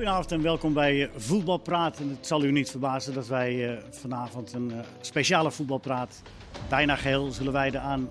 [0.00, 1.98] Goedenavond en welkom bij eh, Voetbalpraat.
[1.98, 6.22] En het zal u niet verbazen dat wij uh, vanavond een uh, speciale voetbalpraat
[6.68, 8.08] bijna geheel zullen wijden aan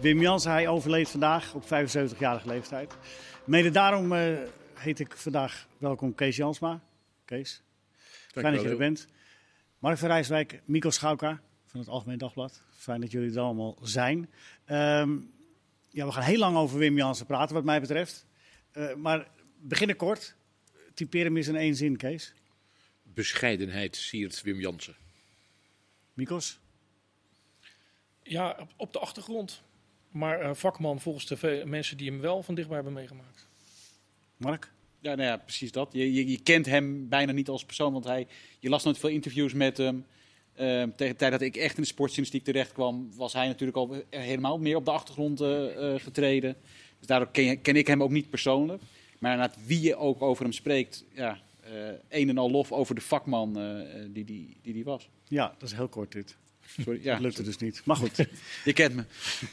[0.00, 0.50] Wim Jansen.
[0.50, 2.96] Hij overleed vandaag op 75-jarige leeftijd.
[3.44, 4.12] Mede daarom
[4.74, 6.80] heet ik vandaag welkom Kees Jansma.
[7.24, 7.62] Kees,
[8.32, 9.08] fijn dat je er bent.
[9.78, 12.62] Mark van Rijswijk, Mico Schauka van het Algemeen Dagblad.
[12.70, 14.30] Fijn dat jullie er allemaal zijn.
[14.66, 15.30] Um,
[15.88, 18.26] ja, we gaan heel lang over Wim Jansen praten wat mij betreft.
[18.96, 19.28] maar
[19.60, 20.36] beginnen kort.
[20.96, 22.32] Typeer hem eens in één zin, Kees.
[23.02, 24.96] Bescheidenheid siert Wim Jansen.
[26.14, 26.58] Mikos?
[28.22, 29.62] Ja, op de achtergrond.
[30.10, 33.48] Maar uh, vakman volgens de mensen die hem wel van dichtbij hebben meegemaakt.
[34.36, 34.72] Mark?
[35.00, 35.88] Ja, nou ja, precies dat.
[35.92, 38.26] Je, je, je, kent hem bijna niet als persoon, want hij,
[38.58, 39.96] je las nooit veel interviews met hem.
[39.96, 43.78] Uh, tegen de tijd dat ik echt in de sportjournalistiek terecht kwam, was hij natuurlijk
[43.78, 46.56] al helemaal meer op de achtergrond uh, getreden.
[46.98, 48.82] Dus daardoor ken, ken, ik hem ook niet persoonlijk.
[49.18, 51.38] Maar naar wie je ook over hem spreekt, ja,
[51.72, 55.08] uh, een en al lof over de vakman uh, die, die, die die was.
[55.28, 56.36] Ja, dat is heel kort dit.
[56.80, 57.82] Sorry, ja, dat lukte dus niet.
[57.84, 58.16] Maar goed.
[58.64, 59.04] je kent me.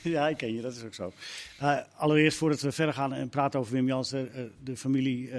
[0.15, 1.13] ja, ik ken je, dat is ook zo.
[1.61, 5.31] Uh, allereerst, voordat we verder gaan en praten over Wim Jansen, de familie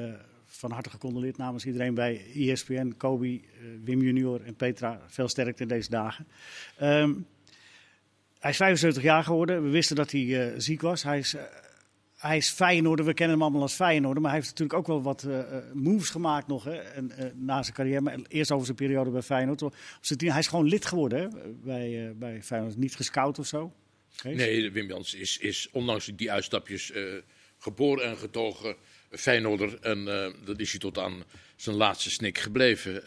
[0.46, 3.40] van harte gecondoleerd namens iedereen bij ESPN, Kobe,
[3.84, 5.00] Wim junior en Petra.
[5.06, 6.26] Veel sterkte in deze dagen.
[6.82, 7.26] Um,
[8.38, 9.62] hij is 75 jaar geworden.
[9.62, 11.02] We wisten dat hij ziek was.
[11.02, 11.36] Hij is
[12.26, 14.22] hij is Feyenoorder, we kennen hem allemaal als Feyenoorder.
[14.22, 15.38] Maar hij heeft natuurlijk ook wel wat uh,
[15.72, 18.00] moves gemaakt nog hè, en, uh, na zijn carrière.
[18.00, 19.60] Maar eerst over zijn periode bij Feyenoord.
[20.16, 21.32] Hij is gewoon lid geworden
[21.64, 22.76] bij, uh, bij Feyenoord.
[22.76, 23.72] Niet gescout of zo?
[24.22, 26.92] Nee, Wim Jans is, is ondanks die uitstapjes
[27.58, 28.76] geboren en getogen
[29.10, 29.78] Feyenoorder.
[29.80, 30.04] En
[30.44, 31.24] dat is hij tot aan
[31.56, 33.06] zijn laatste snik gebleven.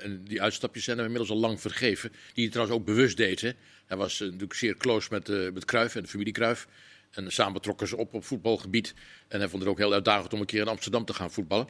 [0.00, 2.10] En, die uitstapjes zijn hem inmiddels al lang vergeven.
[2.10, 3.40] Die hij trouwens ook bewust deed.
[3.86, 6.68] Hij was natuurlijk zeer close met, met Cruijff en de familie Cruijff.
[7.10, 8.94] En samen trokken ze op op voetbalgebied.
[9.28, 11.68] En hij vond het ook heel uitdagend om een keer in Amsterdam te gaan voetballen.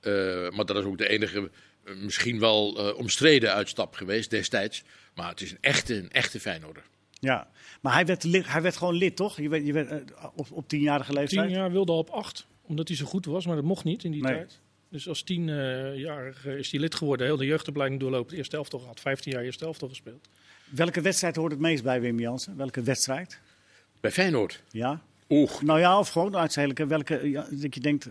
[0.00, 1.50] Uh, maar dat is ook de enige,
[1.84, 4.82] uh, misschien wel uh, omstreden uitstap geweest destijds.
[5.14, 6.82] Maar het is een echte, een echte Feyenoorder.
[7.10, 7.48] Ja,
[7.80, 9.36] maar hij werd, lid, hij werd gewoon lid, toch?
[9.36, 11.46] Je werd, je werd, op, op tienjarige leeftijd?
[11.46, 13.46] Tien jaar wilde al op acht, omdat hij zo goed was.
[13.46, 14.34] Maar dat mocht niet in die nee.
[14.34, 14.60] tijd.
[14.88, 17.26] Dus als tienjarige is hij lid geworden.
[17.26, 18.36] Heel de jeugdopleiding doorlopen.
[18.36, 19.00] Eerste elftal gehad.
[19.00, 20.28] 15 jaar eerste elftal gespeeld.
[20.70, 22.56] Welke wedstrijd hoort het meest bij Wim Jansen?
[22.56, 23.40] Welke wedstrijd?
[24.04, 24.62] Bij Feyenoord?
[24.70, 25.02] Ja.
[25.28, 25.60] Oeh.
[25.60, 28.08] Nou ja, of gewoon uiteindelijk welke, ja, dat je denkt...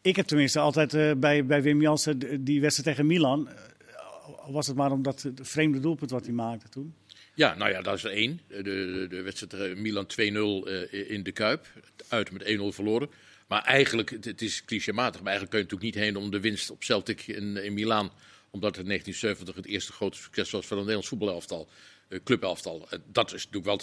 [0.00, 3.48] Ik heb tenminste altijd uh, bij, bij Wim Jansen die wedstrijd tegen Milan...
[3.48, 6.94] Uh, was het maar omdat het vreemde doelpunt wat hij maakte toen?
[7.34, 8.40] Ja, nou ja, dat is er één.
[8.48, 11.66] De, de, de wedstrijd tegen Milan 2-0 uh, in de Kuip.
[12.08, 13.10] Uit met 1-0 verloren.
[13.46, 16.40] Maar eigenlijk, het, het is clichématig, maar eigenlijk kun je natuurlijk niet heen om de
[16.40, 18.10] winst op Celtic in, in Milaan.
[18.50, 21.68] Omdat het in 1970 het eerste grote succes was van een Nederlands voetbalelftal.
[22.24, 22.88] clubelftal.
[23.12, 23.80] Dat is natuurlijk wel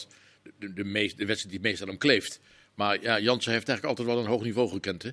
[0.59, 2.39] de, de, meest, de wedstrijd die het meest aan hem kleeft.
[2.75, 5.03] Maar ja, Jansen heeft eigenlijk altijd wel een hoog niveau gekend.
[5.03, 5.11] Hè?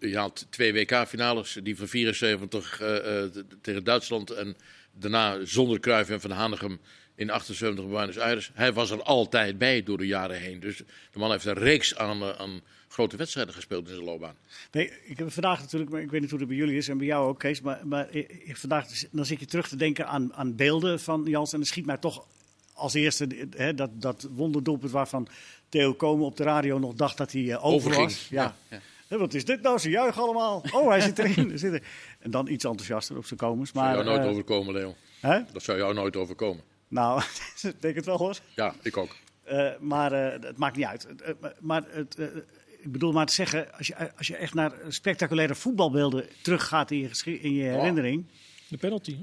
[0.00, 3.24] Je had twee WK-finales, die van 74 uh, uh,
[3.60, 4.56] tegen Duitsland en
[4.92, 6.80] daarna zonder Cruijff en Van Hanegem
[7.14, 8.50] in 78 in Buenos Aires.
[8.54, 10.60] Hij was er altijd bij door de jaren heen.
[10.60, 10.76] Dus
[11.12, 14.36] de man heeft een reeks aan, uh, aan grote wedstrijden gespeeld in zijn loopbaan.
[14.72, 16.98] Nee, ik heb vandaag natuurlijk, maar ik weet niet hoe het bij jullie is en
[16.98, 17.60] bij jou ook, Kees.
[17.60, 18.08] Maar, maar
[18.46, 21.86] vandaag dan zit je terug te denken aan, aan beelden van Jansen en dan schiet
[21.86, 22.26] mij toch
[22.82, 25.28] als eerste hè, dat, dat wonderdoelpunt waarvan
[25.68, 28.28] Theo Komen op de radio nog dacht dat hij uh, over was.
[28.30, 28.54] Ja.
[28.68, 28.80] ja.
[29.08, 29.16] ja.
[29.16, 29.78] wat is dit nou?
[29.78, 30.64] Ze juichen allemaal.
[30.72, 31.58] Oh, hij zit erin.
[31.58, 31.82] zit er.
[32.18, 33.72] En dan iets enthousiaster op zijn komens.
[33.72, 34.94] Maar, dat zou jou nooit uh, overkomen, Leo.
[35.20, 35.40] Hè?
[35.52, 36.64] Dat zou jou nooit overkomen.
[36.88, 37.22] Nou,
[37.62, 38.38] ik denk het wel hoor.
[38.54, 39.16] Ja, ik ook.
[39.50, 41.06] Uh, maar het maakt niet uit.
[41.60, 42.18] maar het,
[42.78, 46.98] ik bedoel maar te zeggen, als je, als je echt naar spectaculaire voetbalbeelden teruggaat in
[46.98, 48.24] je, in je herinnering.
[48.68, 49.16] De penalty.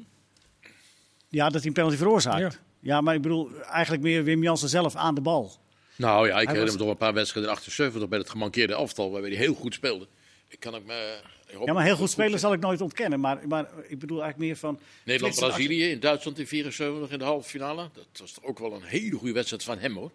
[1.29, 2.39] Ja, dat hij een penalty veroorzaakt.
[2.39, 2.68] Ja.
[2.79, 5.51] Ja, maar ik bedoel eigenlijk meer Wim Jansen zelf aan de bal.
[5.95, 6.71] Nou ja, ik herinner was...
[6.71, 9.73] me toch een paar wedstrijden in 78 bij het gemankeerde aftal, waarbij hij heel goed
[9.73, 10.07] speelde.
[10.47, 13.19] Ik kan ook me, ik ja, maar heel goed spelen zal ik nooit ontkennen.
[13.19, 14.79] Maar, maar ik bedoel eigenlijk meer van...
[15.03, 17.89] Nederland-Brazilië in Duitsland in 74 in de halve finale.
[17.93, 20.11] Dat was toch ook wel een hele goede wedstrijd van hem hoor.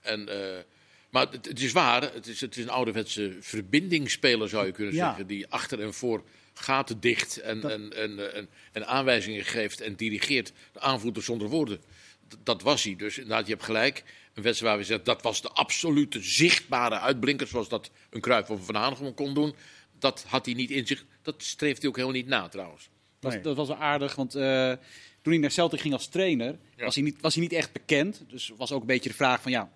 [0.00, 0.34] En, uh,
[1.10, 4.94] maar het, het, is waar, het is, het is een ouderwetse verbindingsspeler zou je kunnen
[4.94, 5.06] ja.
[5.06, 5.26] zeggen.
[5.26, 6.22] Die achter en voor
[6.54, 7.70] gaten dicht en, dat...
[7.70, 10.52] en, en, en, en, aanwijzingen geeft en dirigeert.
[10.72, 11.80] De aanvoerder zonder woorden
[12.42, 12.96] dat was hij.
[12.96, 14.04] Dus inderdaad, je hebt gelijk.
[14.34, 18.50] Een wedstrijd waar we zeggen dat was de absolute zichtbare uitblinker, zoals dat een Cruijff
[18.50, 19.54] of een Van Hanegem kon doen.
[19.98, 21.04] Dat had hij niet in zich.
[21.22, 22.88] Dat streeft hij ook helemaal niet na trouwens.
[23.20, 23.32] Nee.
[23.32, 24.72] Dat, dat was wel aardig, want uh,
[25.22, 26.84] toen hij naar Celtic ging als trainer, ja.
[26.84, 28.24] was, hij niet, was hij niet echt bekend.
[28.28, 29.70] Dus was ook een beetje de vraag van ja,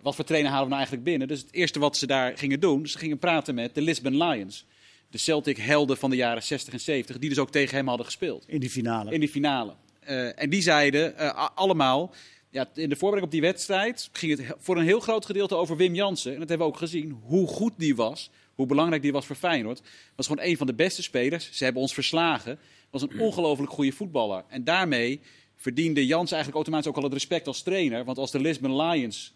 [0.00, 1.28] wat voor trainer halen we nou eigenlijk binnen?
[1.28, 4.64] Dus het eerste wat ze daar gingen doen, ze gingen praten met de Lisbon Lions.
[5.10, 8.06] De Celtic helden van de jaren 60 en 70, die dus ook tegen hem hadden
[8.06, 8.44] gespeeld.
[8.46, 9.12] In die finale.
[9.12, 9.74] In die finale.
[10.08, 12.14] Uh, en die zeiden uh, allemaal,
[12.50, 15.76] ja, in de voorbereiding op die wedstrijd ging het voor een heel groot gedeelte over
[15.76, 16.32] Wim Jansen.
[16.32, 19.36] En dat hebben we ook gezien, hoe goed die was, hoe belangrijk die was voor
[19.36, 19.82] Feyenoord.
[20.16, 21.50] Was gewoon een van de beste spelers.
[21.52, 22.58] Ze hebben ons verslagen.
[22.90, 24.44] Was een ongelooflijk goede voetballer.
[24.48, 25.20] En daarmee
[25.56, 28.04] verdiende Jans eigenlijk automatisch ook al het respect als trainer.
[28.04, 29.34] Want als de Lisbon Lions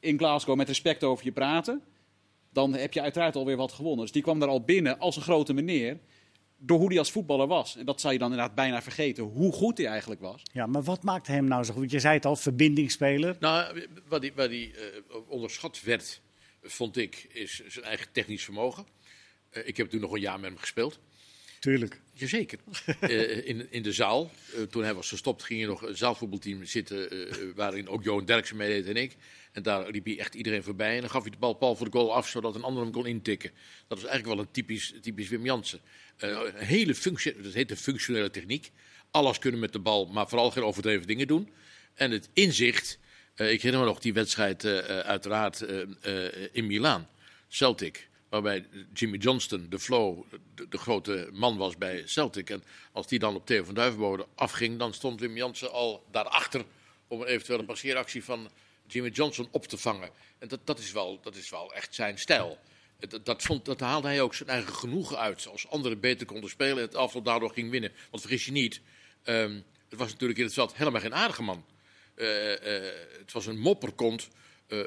[0.00, 1.82] in Glasgow met respect over je praten,
[2.52, 4.00] dan heb je uiteraard alweer wat gewonnen.
[4.00, 5.98] Dus die kwam daar al binnen als een grote meneer
[6.56, 7.76] door hoe hij als voetballer was.
[7.76, 10.42] En dat zou je dan inderdaad bijna vergeten, hoe goed hij eigenlijk was.
[10.52, 11.90] Ja, maar wat maakte hem nou zo goed?
[11.90, 13.36] Je zei het al, verbindingsspeler.
[13.40, 16.20] Nou, waar hij, waar die, uh, onderschat werd,
[16.62, 18.86] vond ik, is zijn eigen technisch vermogen.
[19.52, 20.98] Uh, ik heb toen nog een jaar met hem gespeeld.
[21.66, 22.00] Tuurlijk.
[22.12, 22.58] Jazeker.
[23.00, 24.30] uh, in, in de zaal,
[24.70, 28.86] toen hij was gestopt, ging je nog een zaalvoetbalteam zitten, waarin ook Johan Derksen meedeed
[28.86, 29.16] en ik.
[29.52, 30.94] En daar liep hij echt iedereen voorbij.
[30.94, 32.92] En dan gaf hij de bal pal voor de goal af, zodat een ander hem
[32.92, 33.50] kon intikken.
[33.88, 35.80] Dat was eigenlijk wel een typisch, typisch Wim Jansen.
[36.24, 38.70] Uh, een hele functie, dat heet de functionele techniek.
[39.10, 41.48] Alles kunnen met de bal, maar vooral geen overdreven dingen doen.
[41.94, 42.98] En het inzicht.
[43.36, 45.60] Uh, ik herinner me nog die wedstrijd uh, uiteraard
[46.52, 47.08] in Milaan.
[47.48, 48.08] Celtic.
[48.28, 50.24] Waarbij Jimmy Johnston, de flow,
[50.68, 52.50] de, grote man was bij Celtic.
[52.50, 56.64] En als die dan op Theo van Duivenbode afging, dan stond Wim Jansen al daarachter
[57.08, 58.50] om een eventuele passeeractie van
[58.86, 60.10] Jimmy Johnson op te vangen.
[60.38, 62.58] En dat, dat, is, wel, dat is wel echt zijn stijl.
[63.22, 65.46] Dat, vond, dat haalde hij ook zijn eigen genoegen uit.
[65.46, 67.92] Als anderen beter konden spelen en het afval daardoor ging winnen.
[68.10, 68.80] Want vergis je niet,
[69.24, 71.64] um, het was natuurlijk in het veld helemaal geen aardige man.
[72.16, 72.56] Uh, uh,
[73.18, 74.28] het was een mopperkont,
[74.68, 74.80] uh,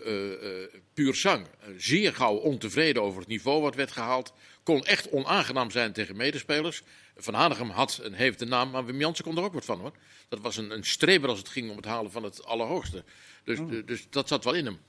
[0.93, 1.47] puur zang.
[1.77, 4.33] zeer gauw ontevreden over het niveau wat werd gehaald.
[4.63, 6.81] Kon echt onaangenaam zijn tegen medespelers.
[7.17, 9.79] Van Hanegem had en heeft de naam, maar Wim Jansen kon er ook wat van
[9.79, 9.93] hoor.
[10.29, 13.03] Dat was een, een streber als het ging om het halen van het allerhoogste.
[13.43, 13.71] Dus, oh.
[13.85, 14.79] dus dat zat wel in hem.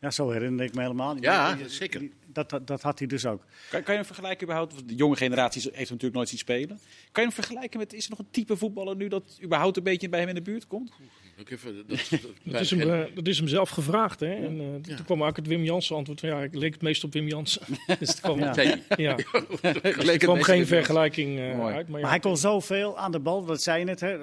[0.00, 1.16] Ja, zo herinner ik me helemaal.
[1.20, 2.08] Ja, ja zeker.
[2.26, 3.44] Dat, dat, dat, had hij dus ook.
[3.70, 4.88] Kan, kan je hem vergelijken überhaupt?
[4.88, 6.78] De jonge generatie heeft hem natuurlijk nooit zien spelen.
[7.12, 9.82] Kan je hem vergelijken met, is er nog een type voetballer nu dat überhaupt een
[9.82, 10.92] beetje bij hem in de buurt komt?
[11.48, 14.20] Even, dat, dat, dat, is hem, uh, dat is hem zelf gevraagd.
[14.20, 14.34] Hè?
[14.34, 14.96] En, uh, ja.
[14.96, 16.20] Toen kwam ook het Wim Jansen antwoord.
[16.20, 17.62] Ja, ik leek het meest op Wim Jansen.
[17.98, 18.54] dus er kwam, ja.
[18.96, 19.16] ja.
[19.62, 21.88] er kwam geen vergelijking uh, uit.
[21.88, 24.00] Maar, maar hij kon zoveel aan de bal, dat zei je net.
[24.00, 24.16] Hè?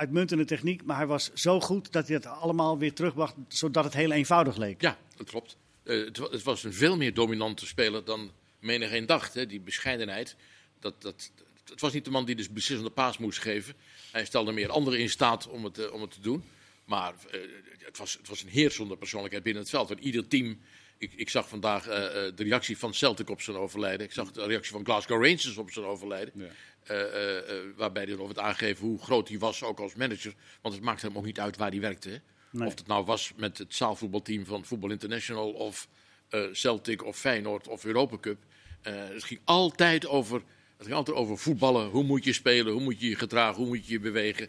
[0.00, 3.94] Uitmuntende techniek, maar hij was zo goed dat hij het allemaal weer terugbracht, zodat het
[3.94, 4.80] heel eenvoudig leek.
[4.80, 5.56] Ja, dat klopt.
[5.84, 9.34] Uh, het, het, was een veel meer dominante speler dan menigeen dacht.
[9.34, 9.46] Hè.
[9.46, 10.36] Die bescheidenheid,
[10.78, 11.30] dat, dat,
[11.64, 13.74] het was niet de man die dus beslissende paas moest geven.
[14.12, 16.44] Hij stelde meer anderen in staat om het, uh, om het te doen.
[16.84, 17.40] Maar uh,
[17.78, 19.88] het, was, het was een heersende persoonlijkheid binnen het veld.
[19.88, 20.60] Want ieder team
[20.98, 24.06] ik, ik, zag vandaag uh, de reactie van Celtic op zijn overlijden.
[24.06, 26.32] Ik zag de reactie van Glasgow Rangers op zijn overlijden.
[26.36, 26.50] Ja.
[26.90, 27.42] Uh, uh,
[27.76, 30.34] waarbij hij het aangeven hoe groot hij was, ook als manager.
[30.62, 32.20] Want het maakte hem ook niet uit waar hij werkte.
[32.50, 32.66] Nee.
[32.66, 35.88] Of het nou was met het zaalvoetbalteam van Voetbal International, of
[36.52, 38.38] Celtic, of Feyenoord, of Europa Cup.
[38.82, 40.42] het ging altijd over
[40.80, 41.88] het ging altijd over voetballen.
[41.88, 42.72] Hoe moet je spelen?
[42.72, 43.56] Hoe moet je je gedragen?
[43.56, 44.48] Hoe moet je je bewegen?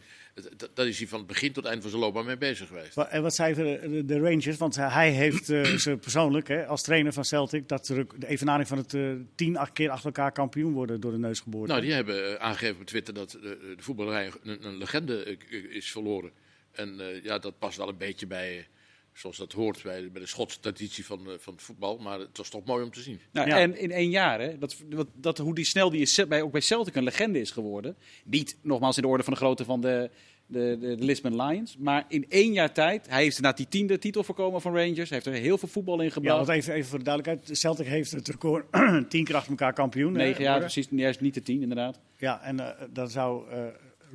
[0.73, 2.97] Dat is hij van het begin tot het eind van zijn loopbaan mee bezig geweest.
[2.97, 4.57] En wat zei de, de Rangers?
[4.57, 8.77] Want hij heeft uh, ze persoonlijk, hè, als trainer van Celtic, dat de evenaring van
[8.77, 11.69] het uh, tien acht keer achter elkaar kampioen worden door de neus geboord.
[11.69, 15.37] Nou, die hebben uh, aangegeven op Twitter dat de, de voetballerij een, een legende
[15.69, 16.31] is verloren.
[16.71, 18.67] En ja, dat past wel een beetje bij
[19.13, 21.97] zoals dat hoort bij, bij de Schotse traditie van, uh, van het voetbal.
[21.97, 23.19] Maar het was toch mooi om te zien.
[23.31, 23.59] Nou, ja.
[23.59, 26.51] En in één jaar, hè, dat, dat, dat, hoe die snel die is, bij, ook
[26.51, 27.95] bij Celtic een legende is geworden.
[28.25, 30.09] Niet nogmaals in de orde van de grootte van de,
[30.45, 31.77] de, de, de Lisbon Lions.
[31.77, 35.09] Maar in één jaar tijd, hij heeft inderdaad die tiende titel voorkomen van Rangers.
[35.09, 36.39] Hij heeft er heel veel voetbal in gebracht.
[36.39, 37.57] Ja, want even, even voor de duidelijkheid.
[37.57, 38.65] Celtic heeft het record
[39.09, 40.13] tien keer achter elkaar kampioen.
[40.13, 40.87] Negen jaar, precies.
[40.89, 41.99] Juist niet de tien, inderdaad.
[42.17, 43.51] Ja, en uh, dat zou...
[43.51, 43.65] Uh,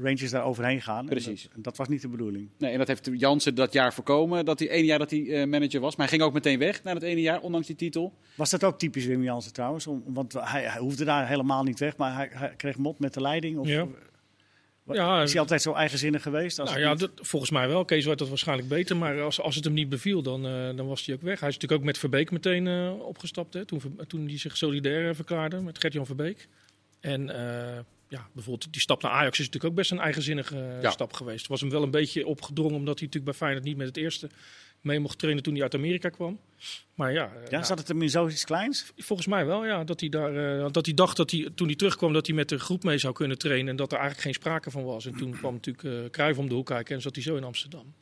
[0.03, 1.07] Rangers daar overheen gaan.
[1.07, 1.45] Precies.
[1.45, 2.49] En dat, dat, was niet de bedoeling.
[2.59, 5.47] Nee, en dat heeft Jansen dat jaar voorkomen, dat hij één jaar dat hij uh,
[5.47, 5.97] manager was.
[5.97, 8.15] Maar hij ging ook meteen weg na het ene jaar, ondanks die titel.
[8.35, 9.87] Was dat ook typisch Wim Jansen trouwens?
[9.87, 13.15] Om, want hij, hij, hoefde daar helemaal niet weg, maar hij, hij kreeg mot met
[13.15, 13.59] de leiding?
[13.59, 13.87] Of, ja.
[14.95, 16.59] Ja, is hij altijd zo eigenzinnig geweest?
[16.59, 17.85] Als nou ja, dat, volgens mij wel.
[17.85, 18.97] Kees weet dat waarschijnlijk beter.
[18.97, 21.41] Maar als, als het hem niet beviel, dan, uh, dan was hij ook weg.
[21.41, 23.55] Hij is natuurlijk ook met Verbeek meteen uh, opgestapt.
[23.55, 26.49] Hè, toen, toen hij zich solidair verklaarde met Gert-Jan Verbeek.
[27.01, 27.29] En
[28.09, 30.91] ja, bijvoorbeeld die stap naar Ajax is natuurlijk ook best een eigenzinnige ja.
[30.91, 31.41] stap geweest.
[31.41, 33.97] Het was hem wel een beetje opgedrongen omdat hij natuurlijk bij Feyenoord niet met het
[33.97, 34.29] eerste
[34.87, 36.41] mee mocht trainen toen hij uit Amerika kwam.
[36.95, 38.93] Maar ja, ja nou, zat het hem in zoiets kleins?
[38.97, 39.85] Volgens mij wel, ja.
[39.85, 42.49] Dat hij, daar, uh, dat hij dacht dat hij toen hij terugkwam dat hij met
[42.49, 45.07] de groep mee zou kunnen trainen en dat er eigenlijk geen sprake van was.
[45.07, 47.45] En toen kwam natuurlijk uh, Cruijff om de hoek kijken en zat hij zo in
[47.45, 47.95] Amsterdam.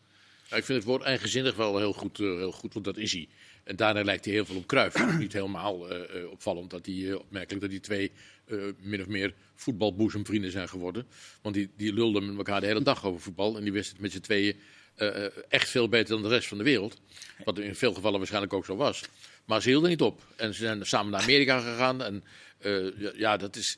[0.49, 3.12] Ja, ik vind het woord eigenzinnig wel heel goed, uh, heel goed, want dat is
[3.12, 3.28] hij.
[3.64, 4.96] En daarna lijkt hij heel veel op Cruijff.
[5.18, 8.12] niet helemaal uh, opvallend dat hij, uh, opmerkelijk dat die twee
[8.79, 11.07] min of meer voetbalboezemvrienden zijn geworden.
[11.43, 13.57] Want die, die lulden met elkaar de hele dag over voetbal.
[13.57, 14.57] En die wisten het met z'n tweeën
[15.49, 17.01] echt veel beter dan de rest van de wereld.
[17.45, 19.03] Wat in veel gevallen waarschijnlijk ook zo was.
[19.45, 20.23] Maar ze hielden niet op.
[20.37, 22.03] En ze zijn samen naar Amerika gegaan.
[22.03, 22.25] En
[23.17, 23.77] ja, dat is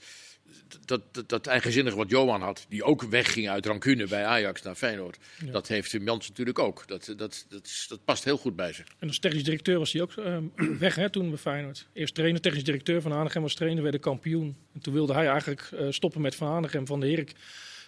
[0.84, 4.74] dat, dat, dat eigenzinnige wat Johan had, die ook wegging uit rancune bij Ajax naar
[4.74, 5.52] Feyenoord, Ja.
[5.52, 6.88] dat heeft Jansen natuurlijk ook.
[6.88, 7.46] Dat, dat,
[7.88, 8.82] dat, past heel goed bij ze.
[8.98, 10.38] En als technisch directeur was hij ook eh,
[10.78, 11.86] weg hè, toen bij Feyenoord.
[11.92, 14.56] Eerst trainer, technisch directeur van Hanegem was trainer, werd de kampioen.
[14.74, 16.86] En toen wilde hij eigenlijk eh, stoppen met Van Hanegem.
[16.86, 17.32] Van de Herik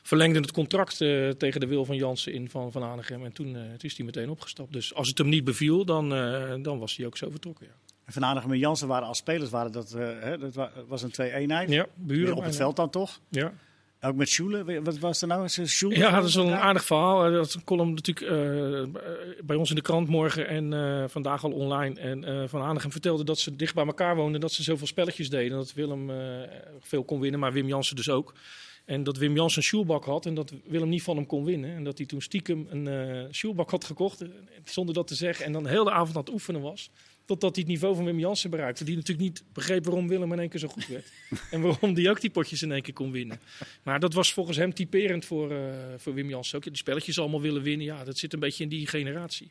[0.03, 3.25] verlengde het contract eh, tegen de wil van Jansen in van Van Hanegem.
[3.25, 4.73] En toen, eh, toen is hij meteen opgestapt.
[4.73, 6.09] Dus als het hem niet beviel, dan,
[6.63, 7.67] dan was hij ook zo vertrokken.
[7.67, 7.73] Ja,
[8.09, 11.03] En Van Hanegem en Jansen waren als spelers, waren dat, eh, hè, dat wa- was
[11.03, 11.71] een twee-eenheid.
[11.71, 12.37] ja buren.
[12.37, 13.21] op het veld dan toch?
[13.29, 13.53] Ja.
[14.01, 14.81] Ook met Schule.
[14.83, 15.49] Wat was er nou?
[15.49, 15.97] Schule?
[15.97, 17.25] Ja, dat is wel een aardig verhaal.
[17.27, 19.03] Eh, Dat is een column natuurlijk eh,
[19.45, 22.01] bij ons in de krant morgen en vandaag al online.
[22.01, 25.31] En eh, Van Hanegem vertelde dat ze dicht bij elkaar woonden, dat ze zoveel spelletjes
[25.31, 25.57] deden.
[25.57, 26.11] Dat Willem
[26.81, 28.35] veel kon winnen, maar Wim Jansen dus ook.
[28.85, 31.75] En dat Wim Jansen een had en dat Willem niet van hem kon winnen.
[31.75, 34.25] En dat hij toen stiekem een shoelbak had gekocht,
[34.65, 35.45] zonder dat te zeggen.
[35.45, 36.91] En dan de hele avond aan het oefenen was.
[37.29, 38.85] Totdat hij het niveau van Wim Jansen bereikte.
[38.85, 41.07] Die natuurlijk niet begreep waarom Willem in één keer zo goed werd.
[41.51, 43.41] en waarom die ook die potjes in één keer kon winnen.
[43.83, 45.59] Maar dat was volgens hem typerend voor, eh,
[45.97, 46.65] voor Wim Jansen ook.
[46.65, 47.87] Die spelletjes allemaal willen winnen.
[47.87, 49.51] Ja, dat zit een beetje in die generatie.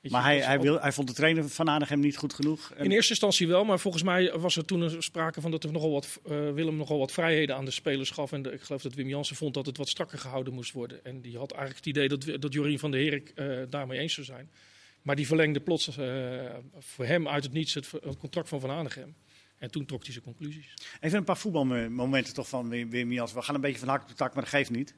[0.00, 2.72] Je, Maar hij, hij, wil, hij vond de trainer van Hanegem niet goed genoeg.
[2.76, 5.72] En- in eerste instantie wel, maar volgens mij was er toen sprake van dat er
[5.72, 8.32] nogal wat, eh, Willem nogal wat vrijheden aan de spelers gaf.
[8.32, 11.04] En de- ik geloof dat Wim Jansen vond dat het wat strakker gehouden moest worden.
[11.04, 14.14] En die had eigenlijk het idee dat, dat Jorien van der Herik eh, daarmee eens
[14.14, 14.50] zou zijn.
[15.08, 18.70] Maar die verlengde plots eh, voor hem uit het niets het, het contract van Van
[18.70, 19.14] Hanegem.
[19.58, 20.74] En toen trok hij zijn conclusies.
[21.00, 23.36] Even een paar voetbalmomenten toch van Wim, Wim Jansen.
[23.36, 24.94] We gaan een beetje van hak op de tak, maar dat geeft niet.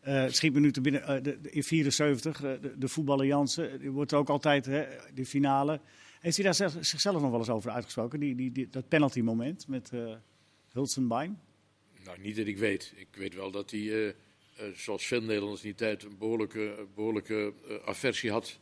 [0.00, 1.02] Eh het schiet me nu te binnen.
[1.06, 4.84] eh, de, de- in 74, eh, de, de voetballer Jansen, die wordt ook altijd hè,
[5.14, 5.80] de finale.
[6.20, 8.20] Heeft hij daar zelf- zichzelf nog wel eens over uitgesproken?
[8.20, 10.14] Die, die, die- dat penalty moment met eh
[10.72, 11.40] Hulsenbein?
[12.04, 12.92] Nou, niet dat ik weet.
[12.96, 14.14] Ik weet wel dat hij,
[14.74, 18.58] zoals veel Nederlanders in die tijd, een behoorlijke, behoorlijke eh, aversie had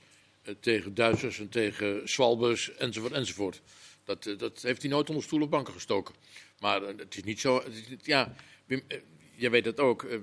[0.61, 3.61] tegen Duitsers en tegen Swalbers enzovoort enzovoort.
[4.05, 6.15] Dat, eh, dat heeft hij nooit onder stoel of banken gestoken.
[6.59, 7.57] Maar eh, het is niet zo.
[7.65, 8.35] het is niet- ja,
[8.67, 8.99] Wim, eh,
[9.35, 10.03] jij weet dat ook.
[10.05, 10.19] eh,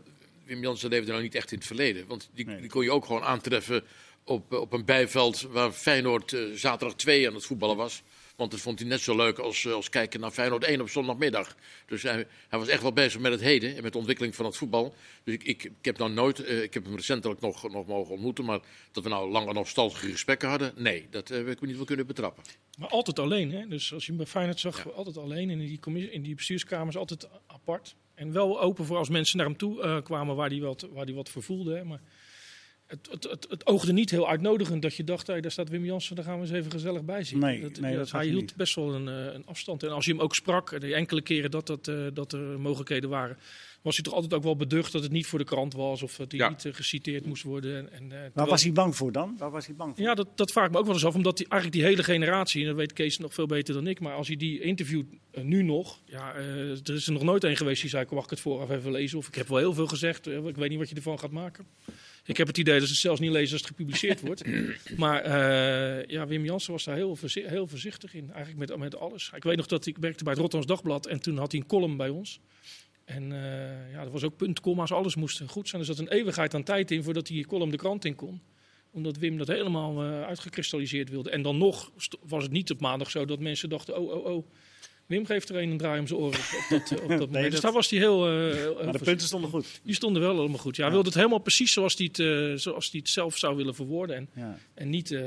[0.46, 2.08] Wim Jansen leefde nou niet echt in het verleden.
[2.08, 2.60] Want die, Nee.
[2.62, 3.84] die kon je ook gewoon aantreffen
[4.24, 8.04] op, eh, op een bijveld waar Feyenoord eh, zaterdag 2 aan het voetballen was.
[8.40, 10.90] Want dat vond hij net zo leuk als, eh, als kijken naar Feyenoord 1 op
[10.90, 11.56] zondagmiddag.
[11.86, 14.46] Dus hij, hij was echt wel bezig met het heden en met de ontwikkeling van
[14.46, 14.94] het voetbal.
[15.24, 18.14] Dus ik, ik, ik heb nou nooit, eh, ik heb hem recentelijk nog, nog mogen
[18.14, 18.60] ontmoeten, maar
[18.92, 21.86] dat we nou lange nostalgische gesprekken hadden, nee, dat eh, heb ik me niet wel
[21.86, 22.44] kunnen betrappen.
[22.78, 23.52] Maar altijd alleen.
[23.52, 23.68] Hè?
[23.68, 25.50] Dus als je hem bij Feyenoord zag, altijd alleen.
[25.50, 27.96] In die, commissie, in die bestuurskamers altijd apart.
[28.16, 31.16] En wel open voor als mensen naar hem toe kwamen waar hij wat, waar die
[31.16, 31.76] wat voor voelde.
[31.76, 31.84] Hè?
[31.84, 32.02] Maar
[32.90, 35.86] het, het, het, het oogde niet heel uitnodigend dat je dacht, hey, daar staat Wim
[35.86, 37.50] Jansen, daar gaan we eens even gezellig bij zitten.
[37.50, 38.56] Nee, nee, dat hij hij hield niet.
[38.56, 39.84] best wel een, eh, een afstand.
[39.84, 43.10] En als je hem ook sprak, de enkele keren dat, dat, eh, dat er mogelijkheden
[43.10, 43.38] waren,
[43.82, 46.04] was hij toch altijd ook wel beducht dat het niet voor de krant was.
[46.04, 46.50] Of dat hij Ja.
[46.50, 47.78] niet eh, geciteerd moest worden.
[47.78, 49.36] En, en, eh, Waar was hij bang voor dan?
[49.38, 50.04] Waar was hij bang voor?
[50.06, 51.16] ja, dat, dat vraag ik me ook wel eens af.
[51.16, 54.00] Omdat die, eigenlijk die hele generatie, en dat weet Kees nog veel beter dan ik.
[54.00, 55.06] Maar als je die interviewt
[55.42, 56.00] nu nog.
[56.06, 58.92] Ja, er is er nog nooit een geweest die zei: Mag ik het vooraf even
[58.92, 59.18] lezen?
[59.18, 60.28] Of ik heb wel heel veel gezegd.
[60.28, 61.66] ik weet niet wat je ervan gaat maken.
[62.30, 64.44] Ik heb het idee dat ze het zelfs niet lezen als het gepubliceerd wordt.
[64.98, 68.32] Maar eh, ja, Wim Jansen was daar heel, voorzi- heel voorzichtig in.
[68.32, 69.32] Eigenlijk met, met alles.
[69.36, 71.06] Ik weet nog dat ik werkte bij het Rotterdams Dagblad.
[71.06, 72.40] En toen had hij een column bij ons.
[73.06, 75.82] En eh, ja, er was ook punt, komma's, alles moest goed zijn.
[75.82, 78.42] Er zat een eeuwigheid aan tijd in voordat die column de krant in kon
[78.92, 81.30] omdat Wim dat helemaal eh, uitgekristalliseerd wilde.
[81.30, 84.46] En dan nog was het niet op maandag zo dat mensen dachten: oh, oh, oh.
[85.10, 87.32] Wim geeft er een een draai om zijn oren op dat, op dat moment.
[87.34, 88.28] dat- Dus daar was hij heel.
[88.28, 89.80] eh, heel Maar de punten stonden goed.
[89.84, 90.76] Die stonden wel allemaal goed.
[90.76, 93.56] Ja, hij wilde het helemaal precies zoals hij het, eh, zoals hij het zelf zou
[93.56, 94.16] willen verwoorden.
[94.16, 94.58] En, Ja.
[94.74, 95.22] en niet eh,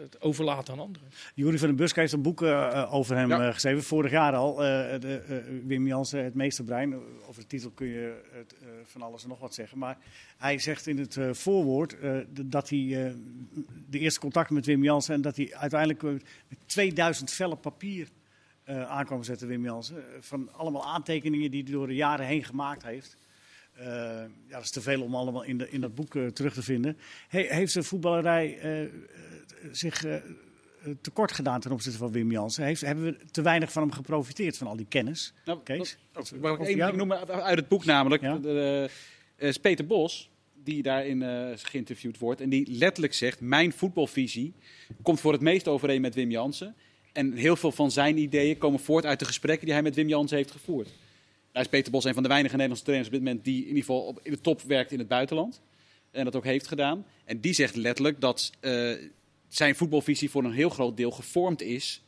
[0.00, 1.08] het overlaten aan anderen.
[1.34, 3.46] Jury van den Busk heeft een boek eh, over hem Ja.
[3.46, 3.82] eh, geschreven.
[3.82, 4.64] Vorig jaar al.
[4.64, 6.94] eh, de, eh, Wim Jansen, het meesterbrein.
[7.28, 9.78] Over de titel kun je het, eh, van alles en nog wat zeggen.
[9.78, 9.98] Maar
[10.36, 13.12] hij zegt in het eh, voorwoord eh, dat hij eh,
[13.90, 15.14] de eerste contact met Wim Jansen...
[15.14, 16.10] en dat hij uiteindelijk eh,
[16.48, 18.08] met 2000 vellen papier
[18.68, 19.96] eh aankwam zetten, Wim Jansen.
[19.96, 23.16] Eh, Van allemaal aantekeningen die hij door de jaren heen gemaakt heeft.
[23.74, 26.62] Eh, ja, dat is te veel om allemaal in, de, in dat boek terug te
[26.62, 26.96] vinden.
[27.28, 28.58] He- heeft de voetballerij
[29.72, 30.04] zich
[31.00, 32.64] tekort gedaan ten opzichte van Wim Jansen?
[32.64, 35.32] Heeft, hebben we te weinig van hem geprofiteerd, van al die kennis?
[35.44, 35.98] Nou, Kees?
[36.12, 38.22] dat- Mag ik één noemen uit- het boek namelijk?
[38.22, 38.36] Ja.
[38.38, 38.90] De,
[39.62, 40.30] Peter Bos,
[40.64, 42.40] die daarin eh, geïnterviewd wordt.
[42.40, 44.52] En die letterlijk zegt, mijn voetbalvisie
[45.02, 46.74] komt voor het meest overeen met Wim Jansen.
[47.12, 50.08] En heel veel van zijn ideeën komen voort uit de gesprekken die hij met Wim
[50.08, 50.88] Jansen heeft gevoerd.
[51.52, 53.68] Nou is Peter Bos een van de weinige Nederlandse trainers op dit moment die in
[53.68, 55.60] ieder geval op, in de top werkt in het buitenland.
[56.10, 57.06] En dat ook heeft gedaan.
[57.24, 58.92] En die zegt letterlijk dat eh,
[59.48, 62.02] zijn voetbalvisie voor een heel groot deel gevormd is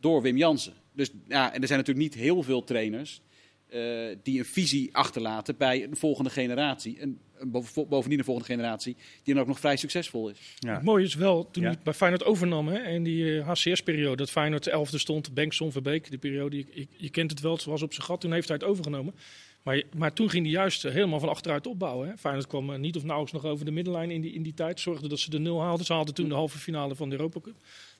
[0.00, 0.74] door Wim Jansen.
[0.92, 3.20] Dus ja, en er zijn natuurlijk niet heel veel trainers
[3.68, 3.80] eh,
[4.22, 6.98] die een visie achterlaten bij een volgende generatie.
[6.98, 10.38] En een boven- bovendien een volgende generatie die dan ook nog vrij succesvol is.
[10.58, 10.74] Ja.
[10.74, 11.68] Het mooie is wel, toen Ja.
[11.68, 15.72] hij het bij Feyenoord overnam, hè, in die eh, HCS-periode, dat Feyenoord 11e stond, Bengtson,
[15.72, 18.32] Verbeek, die periode, je, je, je kent het wel, het was op zijn gat, toen
[18.32, 19.14] heeft hij het overgenomen.
[19.62, 22.08] Maar, maar toen ging hij juist eh, helemaal van achteruit opbouwen.
[22.08, 22.16] Hè.
[22.16, 24.80] Feyenoord kwam eh, niet of nauwelijks nog over de middenlijn in die, in die tijd.
[24.80, 25.86] Zorgde dat ze de nul haalden.
[25.86, 27.54] Ze haalden toen de halve finale van de Europa Cup.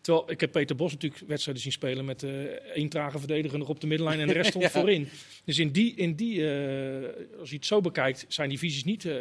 [0.07, 2.31] Terwijl ik heb Peter Bos natuurlijk wedstrijden zien spelen met eh
[2.75, 4.71] één trage verdediger nog op de middenlijn en de rest stond Ja.
[4.71, 5.09] voorin.
[5.45, 9.05] Dus in die, in die eh, als je het zo bekijkt, zijn die visies niet
[9.05, 9.15] eh,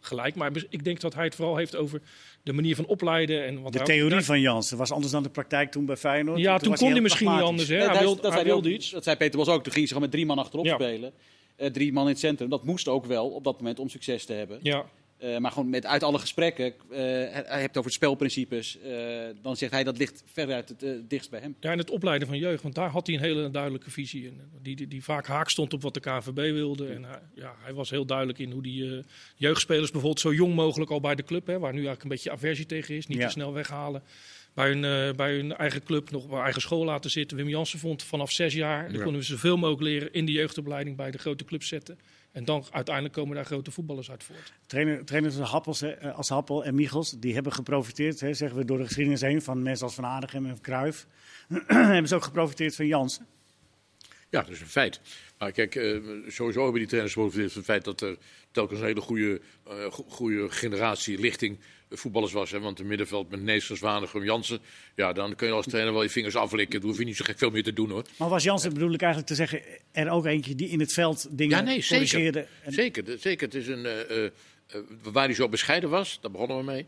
[0.00, 0.34] gelijk.
[0.34, 2.00] Maar ik denk dat hij het vooral heeft over
[2.42, 3.44] de manier van opleiden.
[3.46, 6.38] En wat De theorie van Jansen was anders dan de praktijk toen bij Feyenoord.
[6.40, 7.68] Ja, toen was kon hij misschien niet anders.
[7.68, 7.74] Hè.
[7.76, 8.90] Nee, Hij dat- wilde, dat, hij zei wilde ook- iets.
[8.90, 9.62] dat zei Peter was ook.
[9.62, 10.74] Toen ging ze gewoon met drie man achterop Ja.
[10.74, 11.12] spelen.
[11.56, 12.48] Eh, drie man in het centrum.
[12.48, 14.58] Dat moest ook wel op dat moment om succes te hebben.
[14.62, 14.84] Ja,
[15.26, 16.98] Eh, maar gewoon met uit alle gesprekken, eh,
[17.46, 18.90] hij hebt over spelprincipes, eh,
[19.42, 21.56] dan zegt hij dat ligt ver uit het dichtst bij hem.
[21.60, 24.40] Ja, en het opleiden van jeugd, want daar had hij een hele duidelijke visie in.
[24.62, 26.86] Die, die, die vaak haak stond op wat de KNVB wilde.
[26.86, 29.02] En hij, ja, hij was heel duidelijk in hoe die eh,
[29.36, 32.30] jeugdspelers bijvoorbeeld zo jong mogelijk al bij de club, hè, waar nu eigenlijk een beetje
[32.30, 33.26] aversie tegen is, niet Ja.
[33.26, 34.02] te snel weghalen.
[34.54, 37.36] Bij hun, eh, bij hun eigen club nog bij eigen school laten zitten.
[37.36, 39.02] Wim Jansen vond vanaf zes jaar, dan Ja.
[39.02, 41.98] konden we zoveel mogelijk leren in de jeugdopleiding bij de grote clubs zetten.
[42.36, 44.52] En dan uiteindelijk komen daar grote voetballers uit voort.
[44.66, 48.64] Trainer, trainers als Happels, hè, als Happel en Michels, die hebben geprofiteerd, hè, zeggen we,
[48.64, 51.06] door de geschiedenis heen van mensen als Van Aardigem en Cruijff.
[51.66, 53.26] hebben ze ook geprofiteerd van Jansen.
[54.30, 55.00] Ja, dat is een feit.
[55.38, 58.16] Maar kijk, eh, sowieso hebben die trainers geprofiteerd van het feit dat er
[58.50, 61.58] telkens een hele goede, eh, go- goede generatie lichting
[61.90, 62.50] voetballers was.
[62.50, 62.60] Hè?
[62.60, 64.58] Want het middenveld met Nees, Zwanigem, Jansen,
[64.96, 66.80] ja, dan kun je als trainer wel je vingers aflikken.
[66.80, 68.04] Dan hoef je niet zo gek veel meer te doen hoor.
[68.18, 69.62] Maar was Jansen, bedoel ik eigenlijk te zeggen,
[69.92, 72.46] er ook eentje die in het veld dingen Ja, nee, zeker.
[72.62, 73.46] En- Zeker, de- zeker.
[73.46, 76.86] Het is een, eh, eh, eh, waar hij zo bescheiden was, daar begonnen we mee.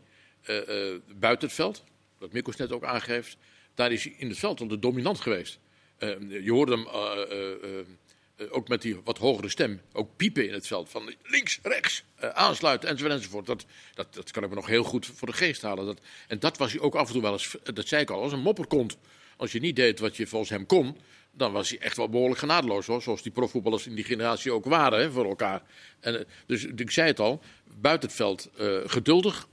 [1.19, 1.85] Buiten het veld,
[2.19, 3.37] wat Mikkels net ook aangeeft,
[3.75, 5.59] daar is hij in het veld altijd dominant geweest.
[6.28, 6.87] Je hoorde hem
[8.50, 10.88] ook met die wat hogere stem, ook piepen in het veld.
[10.88, 13.47] Van links, rechts, eh, aansluiten enzovoort enzovoort.
[13.47, 15.87] Dat, dat, dat kan ik me nog heel goed voor de geest halen.
[15.87, 18.23] Dat, en dat was hij ook af en toe wel eens, dat zei ik al,
[18.23, 18.97] als een mopperkont.
[19.37, 20.97] Als je niet deed wat je volgens hem kon,
[21.33, 22.87] dan was hij echt wel behoorlijk genadeloos.
[22.87, 23.02] Hoor.
[23.02, 25.62] Zoals die profvoetballers in die generatie ook waren hè, voor elkaar.
[26.00, 27.42] En, eh, dus ik zei het al,
[27.80, 29.49] buiten het veld eh, geduldig,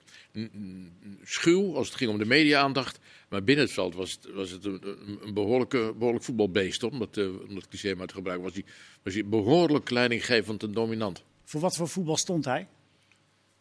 [1.24, 3.00] schuw als het ging om de media-aandacht.
[3.30, 4.80] Maar binnen het veld was het, was het een,
[5.22, 6.82] een- behoorlijke, behoorlijk voetbalbeest.
[6.82, 6.92] Hoor.
[6.92, 8.64] Om, dat, eh, om dat cliché maar te gebruiken, was hij,
[9.04, 11.24] was hij behoorlijk leidinggevend en dominant.
[11.44, 12.68] Voor wat voor voetbal stond hij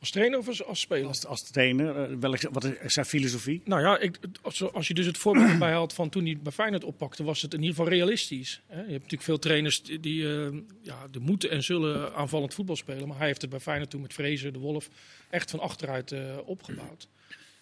[0.00, 1.07] Als trainer of als, als speler?
[1.07, 1.96] als, als trainer?
[2.11, 3.61] Eh, welk, wat is zijn filosofie?
[3.64, 6.53] Nou ja, ik, als, als je dus het voorbeeld erbij had van toen hij bij
[6.53, 8.61] Feyenoord oppakte, was het in ieder geval realistisch.
[8.66, 8.77] Hè?
[8.77, 12.77] Je hebt natuurlijk veel trainers die, die, eh, ja, de moeten en zullen aanvallend voetbal
[12.77, 13.09] spelen.
[13.09, 14.88] Maar hij heeft het bij Feyenoord toen met Vrezen, de Wolf,
[15.31, 17.09] echt van achteruit eh, opgebouwd.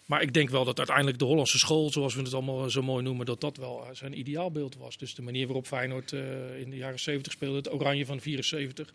[0.06, 3.02] Maar ik denk wel dat uiteindelijk de Hollandse school, zoals we het allemaal zo mooi
[3.02, 4.96] noemen, dat dat wel eh, zijn ideaalbeeld was.
[4.96, 8.92] Dus de manier waarop Feyenoord eh, in de jaren 70 speelde, het oranje van 74,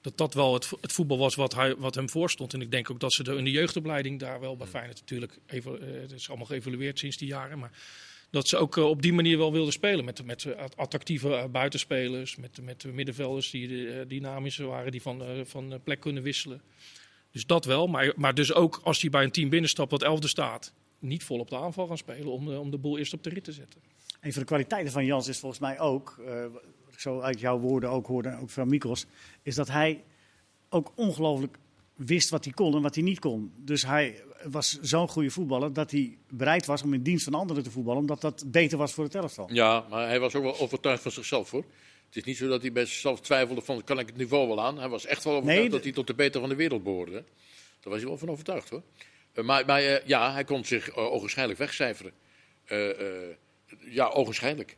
[0.00, 2.54] dat dat wel het, het voetbal was wat, hij, wat hem voorstond.
[2.54, 5.38] En ik denk ook dat ze de, in de jeugdopleiding daar wel bij Feyenoord natuurlijk,
[5.46, 7.72] even, eh, het is allemaal geëvalueerd sinds die jaren, maar
[8.30, 10.04] dat ze ook op die manier wel wilden spelen.
[10.04, 16.22] Met, met attractieve buitenspelers, met, met middenvelders die dynamisch waren, die van, van plek kunnen
[16.22, 16.62] wisselen.
[17.32, 20.28] Dus dat wel, maar, maar dus ook als hij bij een team binnenstapt wat elfde
[20.28, 23.22] staat, niet vol op de aanval gaan spelen om, eh, om de boel eerst op
[23.22, 23.80] de rit te zetten.
[24.20, 26.42] Een van de kwaliteiten van Jans is volgens mij ook, eh,
[26.84, 29.06] wat ik zo uit jouw woorden ook hoorde, en ook van Mikos,
[29.42, 30.04] is dat hij
[30.68, 31.58] ook ongelooflijk
[31.96, 33.52] wist wat hij kon en wat hij niet kon.
[33.56, 37.62] Dus hij was zo'n goede voetballer dat hij bereid was om in dienst van anderen
[37.62, 39.52] te voetballen, omdat dat beter was voor het elftal.
[39.52, 41.64] Ja, maar hij was ook wel overtuigd van zichzelf hoor.
[42.12, 44.62] Het is niet zo dat hij bij zichzelf twijfelde van kan ik het niveau wel
[44.62, 44.78] aan.
[44.78, 47.12] Hij was echt wel overtuigd Nee, dat hij tot de beter van de wereld behoorde.
[47.12, 48.82] Daar was hij wel van overtuigd hoor.
[49.32, 52.12] Eh, maar maar eh, ja, hij kon zich uh, ogenschijnlijk wegcijferen.
[53.78, 54.76] Ja, ogenschijnlijk.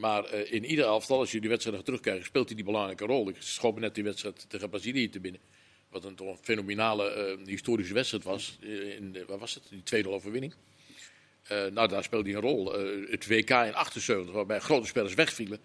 [0.00, 3.28] Maar in ieder elftal, als je die wedstrijd nog terugkijkt, speelt hij die belangrijke rol.
[3.28, 5.40] Ik schoot me net die wedstrijd tegen Brazilië te binnen.
[5.88, 8.58] Wat een toch een fenomenale historische wedstrijd was.
[8.60, 9.84] in, waar was het?
[9.84, 10.54] Die 2-0 overwinning.
[11.48, 12.72] Nou, daar speelde hij een rol.
[13.10, 15.60] Het WK in 78, waarbij grote spelers wegvielen.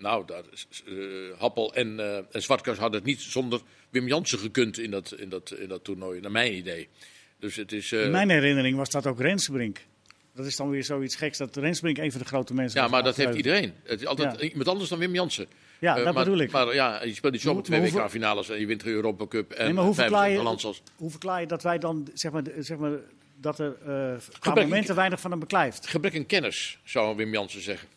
[0.00, 0.94] Nou, daar, is- eh,
[1.38, 2.00] Happel en,
[2.32, 3.60] en Zwartkas hadden het niet zonder
[3.90, 6.88] Wim Jansen gekund in dat, in dat, in dat toernooi, naar mijn idee.
[7.38, 7.92] Dus het is...
[7.92, 9.78] eh, In mijn herinnering was dat ook Rensbrink.
[10.34, 13.02] Dat is dan weer zoiets geks dat Rensbrink een van de grote mensen ja, maar
[13.02, 13.72] dat heeft iedereen.
[13.84, 14.48] Het is altijd Ja.
[14.48, 15.46] iemand anders dan Wim Jansen.
[15.78, 16.50] Ja, dat maar, bedoel ik.
[16.50, 19.50] Maar ja, je speelt niet zomaar twee hoeveel- WK-finales en je wint de Europa Cup
[19.52, 20.82] en Nee, maar hoe verklaar, je, lands als...
[20.96, 22.98] hoe verklaar je dat wij dan, zeg maar, zeg maar
[23.36, 23.76] dat er
[24.38, 25.86] qua momenten weinig van hem beklijft?
[25.86, 27.88] Gebrek aan kennis, zou Wim Jansen zeggen.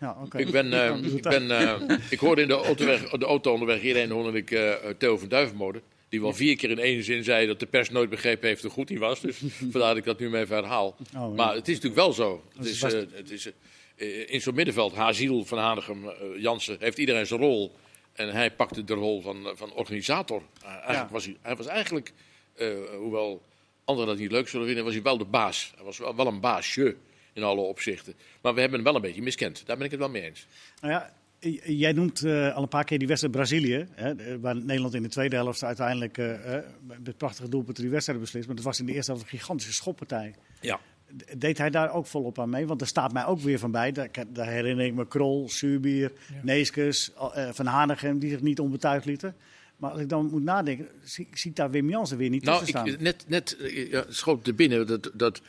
[0.00, 0.16] Ja.
[0.36, 3.80] Ik, ben, eh, ik, ben, eh, ik hoorde in de auto, weg, de auto onderweg
[3.80, 5.82] hierheen hoorde ik eh, Theo van Duivenmode.
[6.08, 8.70] Die wel vier keer in één zin zei dat de pers nooit begrepen heeft hoe
[8.70, 9.20] goed hij was.
[9.20, 10.86] Dus vandaar dat ik dat nu maar even herhaal.
[10.88, 11.28] Oh, ja.
[11.28, 12.42] Maar het is natuurlijk wel zo.
[12.56, 13.50] Het is, het is,
[14.26, 17.74] in zo'n middenveld, Haziel, Van Hanegem, eh, Jansen, heeft iedereen zijn rol.
[18.12, 20.42] En hij pakte de rol van, van organisator.
[20.64, 21.08] Eigenlijk Ja.
[21.10, 22.12] was hij, hij was eigenlijk,
[22.54, 23.42] eh, hoewel
[23.84, 25.72] anderen dat niet leuk zullen vinden, was hij wel de baas.
[25.76, 26.96] Hij was wel, wel een baasje
[27.34, 28.14] in alle opzichten.
[28.42, 29.62] Maar we hebben hem wel een beetje miskend.
[29.66, 30.46] Daar ben ik het wel mee eens.
[30.80, 31.12] Nou ja,
[31.64, 33.86] jij noemt eh, al een paar keer die wedstrijd Brazilië.
[33.90, 36.64] Hè, eh, waar Nederland in de tweede helft uiteindelijk eh, eh,
[37.02, 38.46] met prachtige doelpunten die wedstrijd beslist.
[38.46, 40.34] Maar dat was in de eerste helft een gigantische schoppartij.
[40.60, 40.80] Ja.
[41.36, 42.66] Deed hij daar ook volop aan mee?
[42.66, 43.92] Want er staat mij ook weer van bij.
[43.92, 46.40] Daar, daar herinner ik me Krol, Suurbier, Ja.
[46.42, 49.36] Neeskens, eh, Van Hanegem, die zich niet onbetuigd lieten.
[49.76, 52.58] Maar als ik dan moet nadenken, zie, zie ik daar Wim Jansen weer niet Nou,
[52.58, 52.92] tussen staan.
[52.92, 55.44] ik, net, net eh, ja, schoot er binnen dat, dat, eh,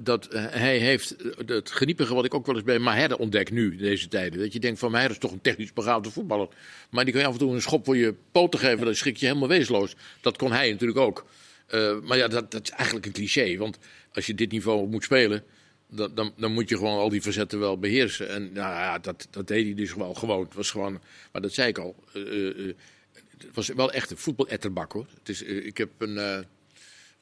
[0.00, 3.50] dat eh, hij heeft eh, het geniepige wat ik ook wel eens bij Maher ontdek
[3.50, 4.38] nu, in deze tijden.
[4.38, 6.48] Dat je denkt van Maher is toch een technisch begaafde voetballer.
[6.90, 9.16] Maar die kan je af en toe een schop voor je poten geven, dan schrik
[9.16, 9.94] je helemaal wezenloos.
[10.20, 11.26] Dat kon hij natuurlijk ook.
[11.66, 13.56] Eh, maar ja, dat, dat is eigenlijk een cliché.
[13.56, 13.78] Want
[14.12, 15.44] als je dit niveau moet spelen,
[15.88, 18.28] dan, dan, dan moet je gewoon al die facetten wel beheersen.
[18.28, 20.44] En nou ja, dat, dat deed hij dus wel gewoon.
[20.44, 21.00] Het was gewoon,
[21.32, 21.94] maar dat zei ik al.
[22.12, 22.74] eh, eh, eh,
[23.38, 25.06] het was wel echt een voetbal-etterbak hoor.
[25.18, 26.38] Het is, eh, ik heb een, eh,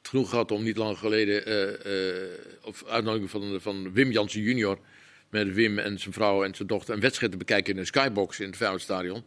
[0.05, 2.29] het genoeg gehad om niet lang geleden, eh, eh,
[2.61, 4.79] op uitnodiging van, van Wim Jansen junior,
[5.29, 8.39] met Wim en zijn vrouw en zijn dochter, een wedstrijd te bekijken in een skybox
[8.39, 9.23] in het Feyenoordstadion.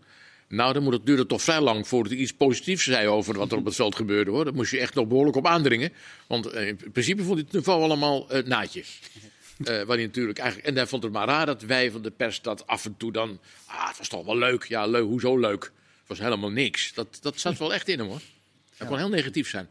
[0.48, 3.52] Nou, dan moet het, duurde toch vrij lang voordat hij iets positiefs zei over wat
[3.52, 4.44] er op het veld gebeurde hoor.
[4.44, 5.92] Daar moest je echt nog behoorlijk op aandringen.
[6.26, 8.84] Want eh, in principe vond hij het niveau allemaal naadje.
[9.64, 12.10] Eh, waar hij natuurlijk eigenlijk, en hij vond het maar raar dat wij van de
[12.10, 13.38] pers dat af en toe dan.
[13.66, 14.64] Ah, het was toch wel leuk.
[14.64, 15.04] Ja, leuk.
[15.04, 15.62] Hoezo leuk?
[15.62, 16.94] Het was helemaal niks.
[16.94, 18.20] Dat, dat zat wel echt in hem hoor.
[18.76, 19.68] Hij kon heel negatief zijn.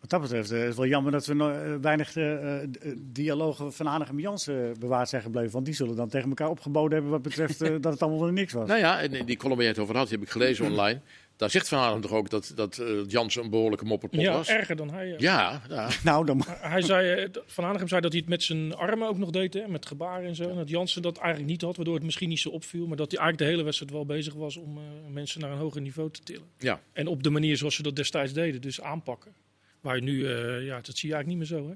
[0.00, 2.68] Wat dat betreft eh, is het wel jammer dat we no- eh, weinig eh, eh,
[2.98, 5.52] dialogen van Hanegem Jansen bewaard zijn gebleven.
[5.52, 8.52] Want die zullen dan tegen elkaar opgeboden hebben wat betreft dat het allemaal wel niks
[8.52, 8.68] was.
[8.68, 11.00] Nou ja, en die column waar je het over had, die heb ik gelezen online.
[11.36, 14.48] Daar zegt Van Halen toch ook dat, dat Jansen een behoorlijke mopperpot Ja, was.
[14.48, 15.06] erger dan hij.
[15.08, 15.14] ja.
[15.18, 15.88] Ja, ja.
[16.04, 19.30] Nou, dan, Hij zei, Van Hanegem zei dat hij het met zijn armen ook nog
[19.30, 20.48] deed, hè, met gebaren en zo.
[20.48, 22.86] En dat Jansen dat eigenlijk niet had, waardoor het misschien niet zo opviel.
[22.86, 24.82] Maar dat hij eigenlijk de hele wedstrijd wel bezig was om eh,
[25.12, 26.46] mensen naar een hoger niveau te tillen.
[26.58, 26.80] ja.
[26.92, 29.32] En op de manier zoals ze dat destijds deden, dus aanpakken.
[29.80, 31.68] Waar je nu, eh, ja, dat zie je eigenlijk niet meer zo.
[31.68, 31.74] Hè?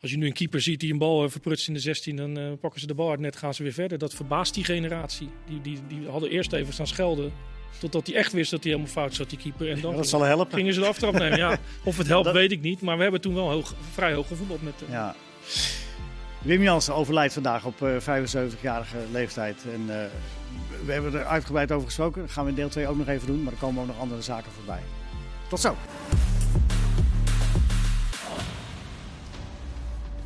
[0.00, 2.38] Als je nu een keeper ziet die een bal eh, verprutst in de 16, dan
[2.38, 3.98] eh, pakken ze de bal uit net, gaan ze weer verder.
[3.98, 5.28] Dat verbaast die generatie.
[5.46, 7.32] Die, die, die hadden eerst even staan schelden,
[7.78, 9.70] totdat hij echt wist dat hij helemaal fout zat, die keeper.
[9.70, 10.54] En dan dat zal helpen.
[10.54, 11.38] gingen ze de aftrap nemen.
[11.38, 12.80] Ja, of het helpt, Dat- weet ik niet.
[12.80, 14.90] Maar we hebben toen wel hoog, vrij hoog gevoetbald met hem.
[14.90, 15.14] Ja.
[16.42, 19.64] Wim Jansen overlijdt vandaag op eh, 75-jarige leeftijd.
[19.74, 19.86] En,
[20.86, 22.20] we hebben er uitgebreid over gesproken.
[22.22, 23.42] Dat gaan we in deel 2 ook nog even doen.
[23.42, 24.80] Maar er komen ook nog andere zaken voorbij.
[25.48, 25.76] Tot zo.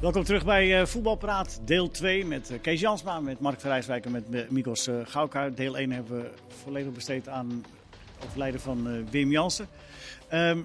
[0.01, 4.11] Welkom terug bij eh, Voetbalpraat, deel 2 met eh, Kees Jansma, met Mark Verrijswijk en
[4.11, 5.49] met eh, Mikos Gauka.
[5.49, 6.31] Deel 1 hebben we
[6.63, 7.65] volledig besteed aan
[8.15, 9.69] het overlijden van Wim Jansen.
[10.29, 10.59] Ehm,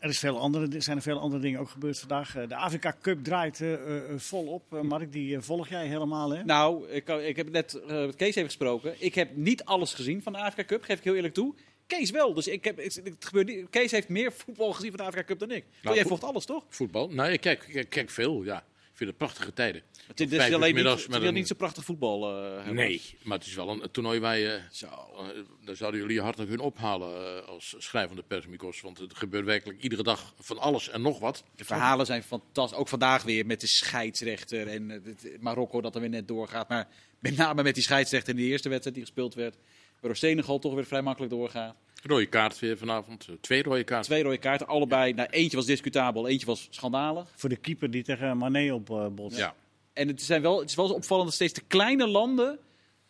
[0.00, 2.32] er is veel andere, er zijn er veel andere dingen ook gebeurd vandaag.
[2.48, 4.82] De Afrika Cup draait eh, eh, volop.
[4.82, 6.44] Mark, die volg jij helemaal, hè?
[6.44, 8.94] Nou, ik, ik heb net met Kees even gesproken.
[8.98, 11.54] Ik heb niet alles gezien van de Afrika Cup, geef ik heel eerlijk toe.
[11.98, 13.66] Kees wel, dus ik heb, het gebeurt niet.
[13.70, 15.64] Kees heeft meer voetbal gezien van de Afrika Cup dan ik.
[15.82, 16.64] Nou, jij volgt alles, toch?
[16.68, 17.08] Voetbal.
[17.08, 18.58] Nou, ik kijk, ik kijk veel, ja.
[18.58, 19.82] Ik vind het prachtige tijden.
[20.06, 22.28] Het is alleen niet, met een- niet zo prachtig voetbal.
[22.36, 22.74] eh, hebben.
[22.74, 24.60] Nee, maar het is wel een toernooi waar je...
[24.72, 24.86] Zo.
[24.86, 25.26] eh,
[25.64, 28.80] daar zouden jullie je hart naar kunnen ophalen eh, als schrijvende persmicos.
[28.80, 31.44] Want het gebeurt werkelijk iedere dag van alles en nog wat.
[31.56, 32.78] De verhalen zijn fantastisch.
[32.78, 35.02] Ook vandaag weer met de scheidsrechter en
[35.40, 36.68] Marokko dat er weer net doorgaat.
[36.68, 39.56] Maar met name met die scheidsrechter in de eerste wedstrijd die gespeeld werd.
[40.00, 41.76] Waardoor Senegal toch weer vrij makkelijk doorgaat.
[42.02, 43.26] Rode kaart weer vanavond.
[43.28, 44.10] eh, Twee rode kaarten.
[44.10, 45.12] Twee rode kaarten, allebei.
[45.12, 47.28] Nou, eentje was discutabel, eentje was schandalig.
[47.36, 49.38] Voor de keeper die tegen Mané op eh botst.
[49.38, 49.54] Ja.
[49.92, 52.58] En het, zijn wel, het is wel opvallend dat steeds de kleine landen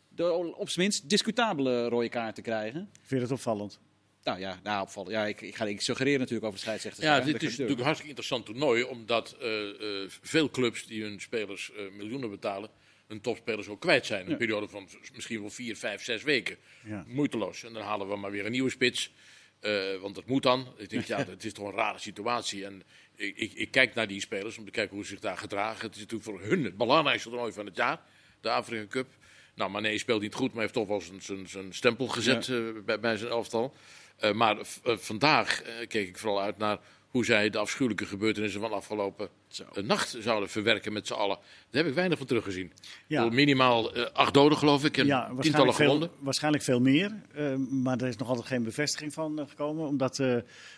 [0.08, 2.88] de, op zijn minst discutabele rode kaarten krijgen.
[2.92, 3.78] Vind je dat opvallend?
[4.24, 5.12] Nou ja, nou opvallen.
[5.12, 7.06] Ja, ik, ik ga ik suggereren natuurlijk over de scheidsrechters.
[7.06, 8.82] Ja, dit is natuurlijk een hartstikke interessant toernooi.
[8.82, 12.70] Omdat eh, eh, veel clubs die hun spelers eh, miljoenen betalen,
[13.10, 14.24] hun topspelers ook kwijt zijn.
[14.24, 14.36] Een Ja.
[14.36, 16.56] periode van misschien wel vier, vijf, zes weken.
[16.84, 17.04] Ja.
[17.06, 17.64] Moeiteloos.
[17.64, 19.12] En dan halen we maar weer een nieuwe spits.
[19.60, 20.74] Eh, want dat moet dan.
[20.76, 22.64] Ik denk, ja, dat is toch een rare situatie.
[22.64, 22.82] En
[23.16, 25.86] ik, ik, ik kijk naar die spelers om te kijken hoe ze zich daar gedragen.
[25.86, 28.00] Het is natuurlijk voor hun het belangrijkste toernooi van het jaar.
[28.40, 29.06] De Afrika Cup.
[29.54, 32.58] Nou, Mané speelt niet goed, maar heeft toch wel zijn, zijn, zijn stempel gezet eh,
[32.84, 33.74] bij, bij zijn elftal.
[34.16, 36.78] Eh, maar vandaag keek ik vooral uit naar
[37.10, 39.64] hoe zij de afschuwelijke gebeurtenissen van afgelopen Zo.
[39.74, 41.36] eh, nacht zouden verwerken met z'n allen.
[41.70, 42.72] Daar heb ik weinig van teruggezien.
[43.06, 43.24] Ja.
[43.30, 46.08] Minimaal eh, acht doden, geloof ik, en Ja, tientallen waarschijnlijk gewonden.
[46.08, 47.22] veel, waarschijnlijk veel meer.
[47.34, 49.86] eh, maar er is nog altijd geen bevestiging van gekomen.
[49.86, 50.22] Omdat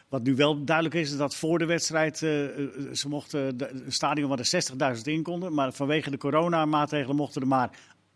[0.09, 4.29] wat nu wel duidelijk is, is dat voor de wedstrijd ze mochten de, een stadion
[4.29, 5.55] waar er 60.000 in konden.
[5.55, 7.71] Maar vanwege de coronamaatregelen mochten er maar,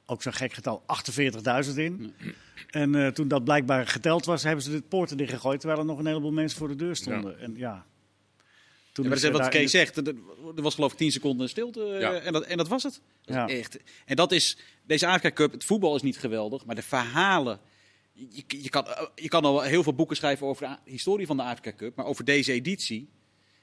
[0.06, 0.82] ook zo'n gek getal,
[1.68, 2.14] 48.000 in.
[2.70, 5.60] En toen dat blijkbaar geteld was, hebben ze de poorten dichtgegooid.
[5.60, 7.40] Terwijl er nog een heleboel mensen voor de deur stonden.
[7.40, 7.86] En ja.
[8.96, 9.96] Toen Ja, maar is dat is er wat Kees zegt.
[9.96, 10.06] Er
[10.56, 12.12] er was geloof ik 10 seconden stilte eh, Ja.
[12.12, 13.00] en, dat, en dat was het.
[13.24, 13.48] Dat Ja.
[13.48, 13.78] echt.
[14.06, 14.56] En dat is,
[14.86, 17.60] deze Afrika Cup, het voetbal is niet geweldig, maar de verhalen.
[18.12, 21.36] Je, je, kan, eh, je kan al heel veel boeken schrijven over de historie van
[21.36, 23.08] de Afrika Cup, maar over deze editie.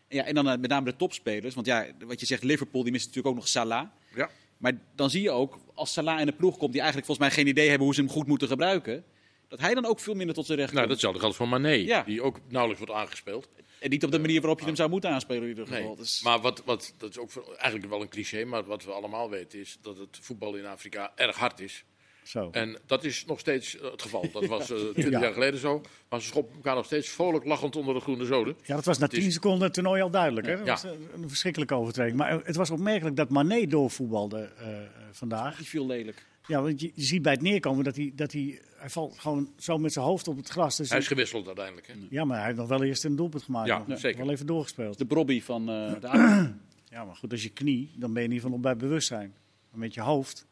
[0.07, 1.55] En, ja, en dan eh, met name de topspelers.
[1.55, 3.87] Want ja, wat je zegt, Liverpool, die mist natuurlijk ook nog Salah.
[4.15, 4.29] Ja.
[4.57, 7.37] Maar dan zie je ook, als Salah in de ploeg komt, die eigenlijk volgens mij
[7.37, 9.03] geen idee hebben hoe ze hem goed moeten gebruiken,
[9.47, 10.93] dat hij dan ook veel minder tot zijn recht Nou, komt.
[10.93, 12.03] datzelfde geldt voor Mané, Ja.
[12.03, 13.49] die ook nauwelijks wordt aangespeeld.
[13.83, 15.83] En niet op de manier waarop je hem zou moeten aanspelen in ieder geval.
[15.87, 18.83] Nee, Dus- maar wat, wat, dat is ook voor- eigenlijk wel een cliché, maar wat
[18.83, 21.83] we allemaal weten is dat het voetbal in Afrika erg hard is.
[22.23, 22.49] Zo.
[22.51, 24.25] En dat is nog steeds eh, het geval.
[24.31, 25.19] Dat was eh, twintig Ja.
[25.19, 25.81] jaar geleden zo.
[26.09, 28.55] Maar ze schoppen elkaar nog steeds vrolijk lachend onder de groene zoden.
[28.63, 30.47] Ja, dat was na Het is- 10 seconden het toernooi al duidelijk.
[30.47, 30.55] Hè?
[30.57, 30.71] Dat Ja.
[30.71, 32.17] was een, een verschrikkelijke overtreding.
[32.17, 34.67] Maar het was opmerkelijk dat Mané doorvoetbalde eh,
[35.11, 35.57] vandaag.
[35.57, 36.25] Die viel lelijk.
[36.47, 39.53] Ja, want je, je ziet bij het neerkomen dat hij, dat hij, hij valt gewoon
[39.57, 40.77] zo met zijn hoofd op het gras.
[40.77, 41.87] Dus Hij is gewisseld uiteindelijk.
[41.87, 41.93] Hè?
[42.09, 43.67] ja, maar hij heeft nog wel eerst een doelpunt gemaakt.
[43.67, 44.19] Ja, Nog zeker.
[44.19, 44.97] Wel even doorgespeeld.
[44.97, 46.51] De Brobby van eh de.
[46.89, 49.33] Ja, maar goed, als je knie, dan ben je in ieder geval nog bij bewustzijn.
[49.69, 50.45] Maar met je hoofd.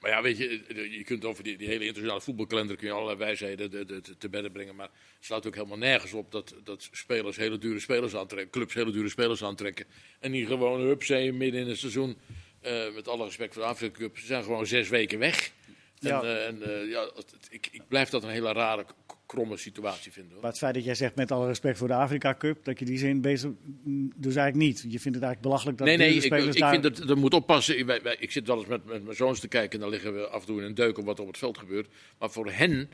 [0.00, 0.48] Maar ja, weet je,
[0.90, 4.16] je kunt over die, die hele internationale voetbalkalender kun je allerlei wijsheden de- de- te-
[4.18, 4.76] te bedden brengen.
[4.76, 8.74] Maar het slaat ook helemaal nergens op dat, dat spelers hele dure spelers aantrekken, clubs
[8.74, 9.86] hele dure spelers aantrekken.
[10.20, 12.16] En die gewoon hupsee midden in het seizoen,
[12.60, 15.50] eh, met alle respect voor de Afrika Cup, ze zijn gewoon zes weken weg.
[15.98, 16.22] Ja.
[16.22, 18.84] En, eh, en eh, ja, het- het- ik, ik blijf dat een hele rare,
[19.26, 20.32] kromme situatie vinden.
[20.32, 20.40] Hoor.
[20.40, 22.84] Maar het feit dat jij zegt met alle respect voor de Afrika Cup, dat je
[22.84, 23.50] die zin bezig.
[23.84, 24.78] mm, Dus eigenlijk niet.
[24.92, 26.70] Je vindt het eigenlijk belachelijk dat Nee, nee, ik, spelers ik daar...
[26.70, 27.78] vind dat er moet oppassen.
[27.78, 29.90] Ik, wij- wij- ik zit wel eens met, met mijn zoons te kijken en dan
[29.90, 31.88] liggen we af en toe in een deuk op wat er op het veld gebeurt.
[32.18, 32.90] Maar voor hen,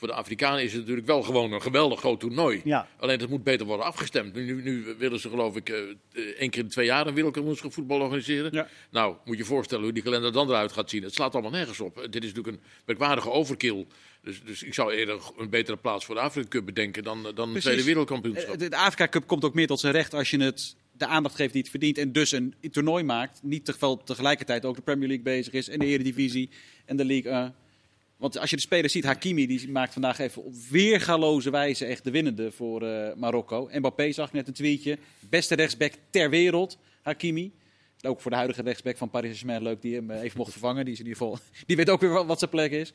[0.00, 2.60] voor de Afrikanen, is het natuurlijk wel gewoon een geweldig groot toernooi.
[2.64, 2.88] Ja.
[2.98, 4.34] Alleen dat moet beter worden afgestemd.
[4.34, 7.14] Nu, nu, willen ze geloof ik eh, eh, één keer in de twee jaar een
[7.14, 8.52] wereldkampioenschap voetbal organiseren.
[8.52, 8.68] Ja.
[8.90, 11.02] Nou, moet je je voorstellen hoe die kalender dan eruit gaat zien.
[11.02, 12.06] Het slaat allemaal nergens op.
[12.10, 13.86] Dit is natuurlijk een merkwaardige overkill.
[14.22, 17.34] Dus, dus ik zou eerder een betere plaats voor de Afrika Cup bedenken dan, dan
[17.34, 17.62] Precies.
[17.62, 18.52] tweede wereldkampioenschap.
[18.52, 21.06] Eh, De, de Afrika Cup komt ook meer tot zijn recht als je het de
[21.06, 21.98] aandacht geeft die het verdient.
[21.98, 23.40] En dus een toernooi maakt.
[23.42, 25.68] Niet tegelijkertijd ook de Premier League bezig is.
[25.68, 26.50] En de Eredivisie
[26.84, 27.54] en de League 1.
[28.20, 32.04] Want als je de spelers ziet, Hakimi die maakt vandaag even op weergaloze wijze echt
[32.04, 33.68] de winnende voor eh, Marokko.
[33.72, 34.98] Mbappé zag net een tweetje.
[35.20, 37.52] Beste rechtsback ter wereld, Hakimi.
[38.02, 40.84] Ook voor de huidige rechtsback van Paris Saint-Germain leuk die hem eh, even mocht vervangen.
[40.84, 42.92] Die, is in ieder geval, die weet ook weer wat- zijn plek is.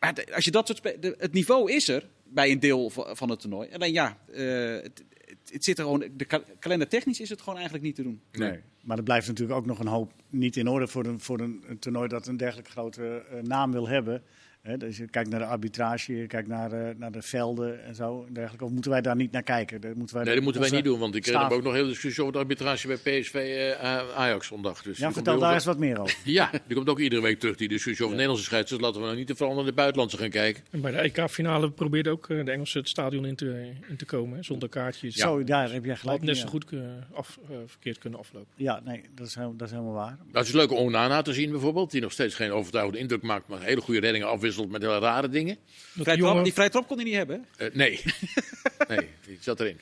[0.00, 3.68] Maar als je dat soort het niveau is er bij een deel van, het toernooi.
[3.72, 5.04] Alleen ja, het,
[5.52, 6.04] het, zit er gewoon.
[6.16, 8.20] De ka- kalender technisch is het gewoon eigenlijk niet te doen.
[8.32, 8.60] Nee.
[8.82, 11.64] Maar er blijft natuurlijk ook nog een hoop niet in orde voor een, voor een,
[11.78, 14.22] toernooi dat een dergelijk grote eh, naam wil hebben.
[14.66, 17.94] Hè, dus je kijkt naar de arbitrage, je kijkt naar, eh, naar de velden en
[17.94, 18.24] zo.
[18.28, 18.64] En dergelijke.
[18.64, 19.80] Of moeten wij daar niet naar kijken?
[19.80, 21.62] Daar moeten wij Nee, dat moeten wij niet doen, want ik eh, staaf- heb ook
[21.62, 24.82] nog een hele discussie over de arbitrage bij PSV eh, Ajax zondag.
[24.82, 26.16] Dus Ja, vertel daar eens wat meer over.
[26.24, 28.88] Ja, die komt ook iedere week terug, die discussie over Nederlandse scheidsrechters.
[28.88, 30.64] Laten we nou niet te vooral naar de buitenlandse gaan kijken.
[30.70, 34.04] En bij de EK-finale probeerde ook eh, de Engelsen het stadion in te, in te
[34.04, 35.14] komen, hè, zonder kaartjes.
[35.14, 36.20] Zo, daar heb jij Had gelijk.
[36.20, 36.48] net in, zo ja.
[36.50, 36.80] goed eh,
[37.18, 38.48] af, eh, verkeerd kunnen aflopen.
[38.54, 40.16] Ja, nee, dat is, heel- dat is helemaal waar.
[40.18, 43.22] Nou, het is leuk om Onana te zien bijvoorbeeld, die nog steeds geen overtuigende indruk
[43.22, 45.54] maakt, maar hele goede reddingen afwisselt met hele rare dingen.
[45.54, 47.44] Dat Vrij die, trap, jongen, die vrije trap kon hij niet hebben.
[47.56, 47.66] hè?
[47.66, 48.00] Eh, nee,
[48.88, 49.80] nee, die zat erin.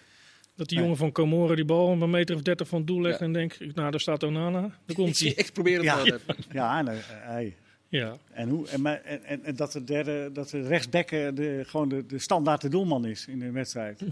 [0.57, 3.19] dat die jongen van Comoren die bal een meter of dertig van het doel legt
[3.19, 3.25] Ja.
[3.25, 5.29] en denkt, nou daar staat Onana, daar Ik, komt hij.
[5.37, 5.97] ik probeer het Ja.
[5.97, 6.37] wel even.
[6.53, 7.57] Ja, en, eh, hey.
[7.89, 8.17] Ja.
[8.33, 12.07] en, hoe, en, en, en, dat de derde, dat de rechtsback eh, de, gewoon de,
[12.07, 14.01] de standaard de doelman is in de wedstrijd.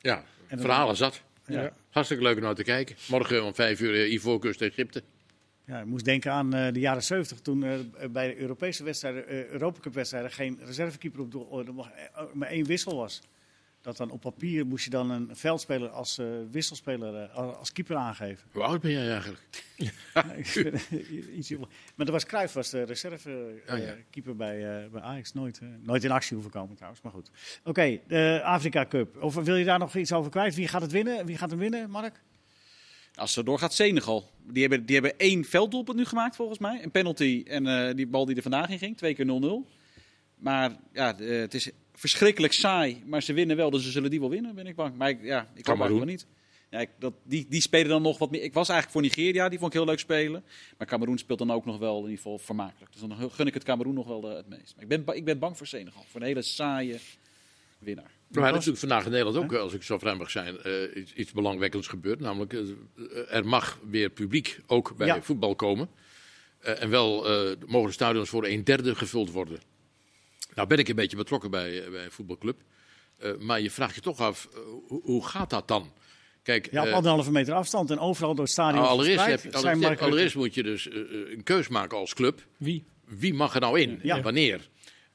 [0.00, 1.22] Ja, dan- verhalen zat.
[1.46, 1.72] Ja.
[1.90, 2.96] Hartstikke leuk om naar te kijken.
[3.08, 5.02] Morgen om vijf uur Ivoorkust Egypte.
[5.72, 7.78] Ja, ik moest denken aan eh, de jaren 70 toen eh,
[8.10, 11.74] bij de Europese wedstrijden, eh Europa Cup wedstrijden, geen reservekeeper op doel, oh, er
[12.32, 13.20] maar één wissel was.
[13.80, 18.48] Dat dan op papier moest je dan een veldspeler als wisselspeler, als keeper aangeven.
[18.52, 19.64] Hoe oud ben jij eigenlijk?
[21.96, 25.32] Maar dat was Cruijff was de reservekeeper Oh, bij, bij Ajax.
[25.32, 27.30] Nooit, nooit in actie hoeven komen trouwens, maar goed.
[27.64, 29.22] Oké, de Afrika Cup.
[29.22, 30.54] Of wil je daar nog iets over kwijt?
[30.54, 31.26] Wie gaat het winnen?
[31.26, 32.20] Wie gaat hem winnen, Mark?
[33.14, 34.30] Als ze doorgaat, Senegal.
[34.46, 36.82] Die hebben, die hebben één velddoelpunt nu gemaakt volgens mij.
[36.82, 38.96] Een penalty en eh, die bal die er vandaag in ging.
[38.96, 39.26] Twee keer
[39.66, 39.68] 0-0.
[40.34, 43.02] Maar ja, eh, het is verschrikkelijk saai.
[43.06, 44.96] Maar ze winnen wel, dus ze zullen die wel winnen, ben ik bang.
[44.96, 46.26] Maar ik, ja, ik eigenlijk wel niet.
[46.70, 48.42] Ja, ik, dat, die, die spelen dan nog wat meer.
[48.42, 50.44] Ik was eigenlijk voor Nigeria, die vond ik heel leuk spelen.
[50.78, 52.92] Maar Cameroen speelt dan ook nog wel in ieder geval vermakelijk.
[52.92, 54.74] Dus dan gun ik het Cameroen nog wel het meest.
[54.74, 56.04] Maar ik ben, ik ben bang voor Senegal.
[56.08, 56.98] Voor een hele saaie
[57.78, 58.10] winnaar.
[58.40, 60.72] Maar er is natuurlijk vandaag in Nederland ook, als ik zo vrij mag zijn, eh,
[60.96, 62.20] iets, iets belangwekkends gebeurd.
[62.20, 62.60] Namelijk, eh,
[63.36, 65.22] er mag weer publiek ook bij Ja.
[65.22, 65.88] voetbal komen.
[66.58, 69.60] Eh, en wel eh, mogen de stadions voor een derde gevuld worden.
[70.54, 72.60] Nou ben ik een beetje betrokken bij, eh, bij een voetbalclub.
[73.18, 75.92] Eh, maar je vraagt je toch af, eh, hoe, hoe gaat dat dan?
[76.42, 79.54] Kijk, Ja, op eh, anderhalve meter afstand en overal door het stadion nou, allereerst, heb
[80.00, 82.46] allereerst, moet je dus eh, eh, een keus maken als club.
[82.56, 82.84] Wie?
[83.06, 84.16] Wie mag er nou in Ja.
[84.16, 84.68] en wanneer?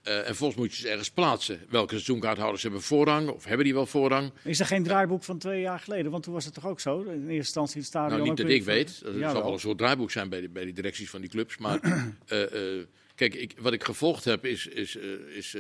[0.08, 1.60] Eh, en volgens moet je ze ergens plaatsen.
[1.70, 4.32] Welke seizoenkaarthouders hebben voorrang of hebben die wel voorrang?
[4.44, 6.12] Is er geen draaiboek van twee jaar geleden?
[6.12, 7.02] Want toen was het toch ook zo?
[7.02, 9.02] In eerste instantie het stadion Nou, niet dat ik weet.
[9.16, 11.58] Ja, zal wel een soort draaiboek zijn bij, de, bij die directies van die clubs.
[11.58, 11.80] Maar
[12.28, 14.96] eh, eh, kijk, ik, wat ik gevolgd heb is, is,
[15.36, 15.56] is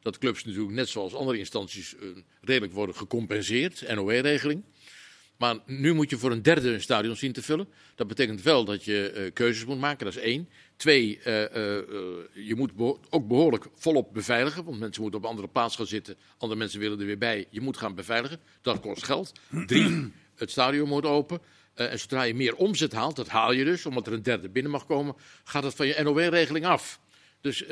[0.00, 1.94] dat clubs natuurlijk net zoals andere instanties
[2.40, 3.94] redelijk worden gecompenseerd.
[3.94, 4.62] NOE-regeling.
[5.36, 7.68] Maar nu moet je voor een derde een stadion zien te vullen.
[7.94, 10.48] Dat betekent wel dat je keuzes moet maken, dat is één.
[10.82, 11.84] Twee, eh, eh, eh,
[12.32, 14.64] je moet beho- ook behoorlijk volop beveiligen.
[14.64, 16.16] Want mensen moeten op andere plaats gaan zitten.
[16.38, 17.46] Andere mensen willen er weer bij.
[17.50, 18.40] Je moet gaan beveiligen.
[18.62, 19.32] Dat kost geld.
[19.66, 21.40] Drie, het stadion moet open.
[21.74, 24.72] En zodra je meer omzet haalt, dat haal je dus, omdat er een derde binnen
[24.72, 25.14] mag komen,
[25.44, 27.00] gaat het van je NOW-regeling af.
[27.40, 27.64] Dus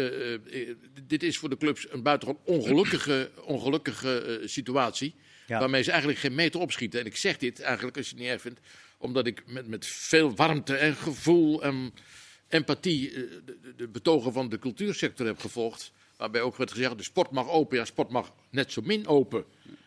[1.06, 5.14] dit is voor de clubs een buitengewoon ongelukkige, ongelukkige situatie.
[5.46, 5.58] Ja.
[5.58, 7.00] Waarmee ze eigenlijk geen meter opschieten.
[7.00, 8.60] En ik zeg dit eigenlijk, als je het niet erg vindt,
[8.98, 11.92] omdat ik met, met veel warmte en gevoel en
[12.50, 15.92] empathie eh, de, de- betogen van de cultuursector heb gevolgd.
[16.16, 17.76] Waarbij ook werd gezegd, de sport mag open.
[17.78, 19.44] Ja, sport mag net zo min open.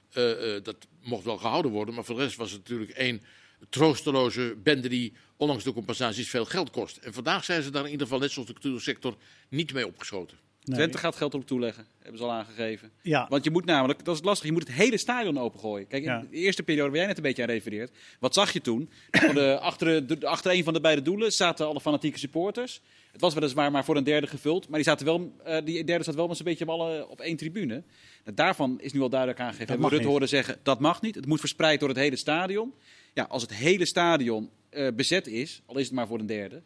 [0.09, 3.21] Eh, eh, dat mocht wel gehouden worden, maar voor de rest was het natuurlijk één
[3.69, 6.97] troosteloze bende die, ondanks de compensaties, veel geld kost.
[6.97, 9.15] En vandaag zijn ze daar in ieder geval, net zoals de cultuursector,
[9.49, 10.37] niet mee opgeschoten.
[10.65, 10.75] Nee.
[10.77, 12.91] Twente gaat geld op toeleggen, hebben ze al aangegeven.
[13.01, 15.87] Ja, Want je moet namelijk, dat is lastig, je moet het hele stadion opengooien.
[15.87, 16.25] Kijk, in Ja.
[16.31, 18.89] de eerste periode waar jij net een beetje aan refereert, wat zag je toen?
[19.11, 22.81] Van de, achter, de, achter een van de beide doelen zaten alle fanatieke supporters.
[23.11, 26.03] Het was weliswaar maar voor een derde gevuld, maar die, zaten wel, eh, die derde
[26.03, 27.83] zat wel met z'n beetje alle op één tribune.
[28.23, 29.67] Nou, daarvan is nu al duidelijk aangegeven.
[29.67, 31.15] Hebben mag we Rutte horen zeggen, dat mag niet.
[31.15, 32.73] Het moet verspreid door het hele stadion.
[33.13, 36.61] Ja, als het hele stadion eh, bezet is, al is het maar voor een derde,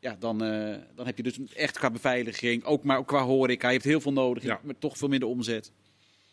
[0.00, 3.72] ja, dan, eh, dan heb je dus echt qua beveiliging, ook maar qua horeca, je
[3.72, 4.60] hebt heel veel nodig, Ja.
[4.64, 5.72] maar toch veel minder omzet.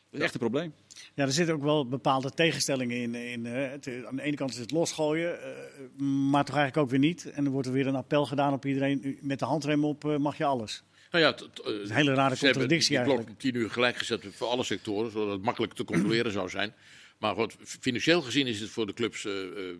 [0.10, 0.73] Dat is echt een probleem.
[1.15, 3.15] ja, er zitten ook wel bepaalde tegenstellingen in.
[3.15, 5.49] in eh, het, aan de ene kant is het losgooien, eh,
[6.32, 7.32] maar toch eigenlijk ook weer niet.
[7.32, 9.17] En dan wordt er weer een appel gedaan op iedereen.
[9.21, 10.84] Met de handrem op eh, mag je alles.
[11.12, 13.30] Nou ja, eh, een hele rare contradictie eigenlijk.
[13.30, 16.73] om tien uur gelijk gezet voor alle sectoren, zodat het makkelijk te controleren zou zijn.
[17.17, 19.75] Maar goed, financieel gezien is het voor de clubs eh, eh,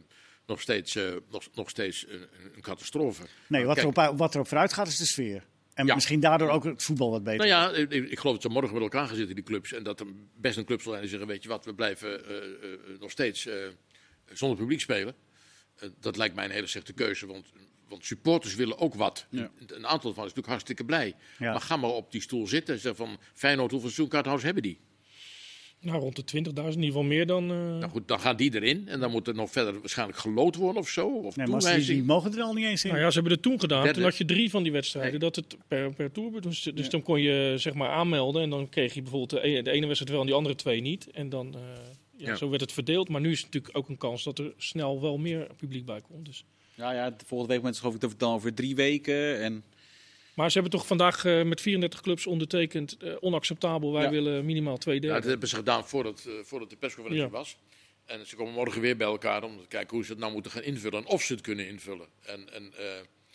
[0.48, 3.24] nog steeds, eh, nog, nog steeds een, een catastrofe.
[3.48, 5.44] Nee, wat, Kijk, erop, wat erop vooruit gaat is de sfeer.
[5.74, 5.94] En Ja.
[5.96, 7.48] misschien daardoor ook het voetbal wat beter.
[7.48, 9.74] Nou ja, ik, ik geloof dat ze morgen met elkaar gaan zitten, die clubs.
[9.74, 10.06] En dat er
[10.36, 13.12] best een club zal zijn die zeggen, weet je wat, we blijven eh, eh, nog
[13.12, 13.54] steeds eh,
[14.34, 15.16] zonder publiek spelen.
[15.76, 17.46] Eh, dat lijkt mij een hele slechte keuze, want,
[17.88, 19.26] want supporters willen ook wat.
[19.30, 19.52] Ja.
[19.68, 21.16] Een aantal van is natuurlijk hartstikke blij.
[21.40, 21.52] Ja.
[21.52, 24.80] Maar ga maar op die stoel zitten en zeg van, Feyenoord, hoeveel seizoenkaarthouders hebben die?
[25.82, 27.44] Nou, rond de 20.000, in ieder geval meer dan...
[27.52, 30.56] eh, Nou goed, dan gaan die erin en dan moet er nog verder waarschijnlijk gelood
[30.56, 31.08] worden of zo.
[31.08, 32.90] Of nee, maar die, die mogen er al niet eens in.
[32.90, 33.84] Nou ja, ze hebben het toen gedaan.
[33.84, 33.94] Derde.
[34.00, 35.20] Toen had je drie van die wedstrijden.
[35.20, 36.42] Dat het per, per tour.
[36.42, 38.42] Dus, dus dan kon je zeg maar aanmelden.
[38.42, 40.82] En dan kreeg je bijvoorbeeld de, e- de ene wedstrijd wel en die andere twee
[40.82, 41.10] niet.
[41.12, 41.62] En dan, eh,
[42.16, 42.36] ja, Ja.
[42.36, 43.10] zo werd het verdeeld.
[43.10, 46.02] Maar nu is het natuurlijk ook een kans dat er snel wel meer publiek bij
[46.02, 46.26] komt.
[46.26, 46.46] Dus.
[46.76, 49.42] Ja, ja, de volgende week mensen geloof ik dat het dan over drie weken.
[49.42, 49.64] En
[50.38, 52.98] Maar ze hebben toch vandaag eh, met 34 clubs ondertekend.
[52.98, 53.94] eh, onacceptabel.
[53.94, 54.10] Wij Ja.
[54.10, 55.20] willen minimaal twee Ja, derde.
[55.20, 57.38] dat hebben ze gedaan voordat, eh, voordat de persconferentie Ja.
[57.38, 57.58] was.
[58.06, 60.52] En ze komen morgen weer bij elkaar om te kijken hoe ze het nou moeten
[60.52, 61.00] gaan invullen.
[61.00, 62.06] En of ze het kunnen invullen.
[62.26, 62.86] En, en, eh,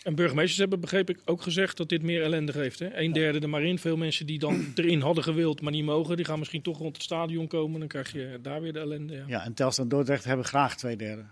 [0.02, 2.78] En burgemeesters hebben, begreep ik, ook gezegd dat dit meer ellende geeft.
[2.78, 2.96] Hè?
[3.00, 3.78] Een derde er maar in.
[3.78, 6.16] Veel mensen die dan erin hadden gewild, maar niet mogen.
[6.16, 7.78] Die gaan misschien toch rond het stadion komen.
[7.78, 9.14] Dan krijg je daar weer de ellende.
[9.14, 9.24] Ja.
[9.26, 11.24] Ja, en Telstar en Dordrecht hebben graag twee derde.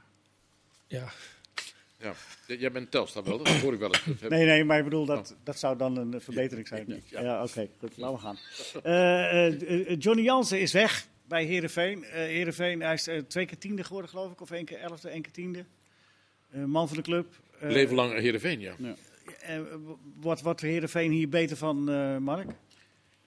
[0.87, 1.13] Ja.
[2.01, 2.15] Ja.
[2.47, 4.21] Jij bent Telstar wel, dat hoor ik wel eens.
[4.21, 7.03] Dat Nee, nee, maar ik bedoel, dat, dat zou dan een verbetering zijn.
[7.07, 7.21] Ja.
[7.21, 8.39] Ja, oké, goed, laten we gaan.
[8.83, 12.05] Eh, eh, eh, Johnny Jansen is weg bij Heerenveen.
[12.05, 14.41] Eh Heerenveen, hij is twee keer tiende geworden, geloof ik.
[14.41, 15.65] Of één keer elfde, één keer tiende.
[16.67, 17.27] Man van de club.
[17.59, 18.75] Leven lang Heerenveen, ja.
[19.41, 19.61] eh,
[20.21, 21.85] wordt, wordt Heerenveen hier beter van,
[22.23, 22.51] Mark?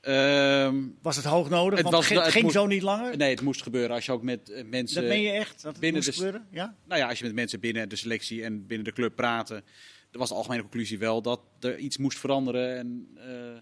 [0.04, 1.74] Ehm, Was het hoog nodig?
[1.80, 3.18] Het Want was- het, ging- het ging moest- zo niet langer?
[3.18, 5.02] nee, het moest gebeuren als je ook met eh, mensen.
[5.02, 5.62] dat meen je echt?
[5.62, 6.48] Dat het binnen moest de- gebeuren?
[6.52, 6.76] Ja?
[6.88, 9.64] Nou ja, als je met mensen binnen de selectie en binnen de club praten,
[10.12, 12.78] dan was de algemene conclusie wel dat er iets moest veranderen.
[12.78, 13.58] En eh,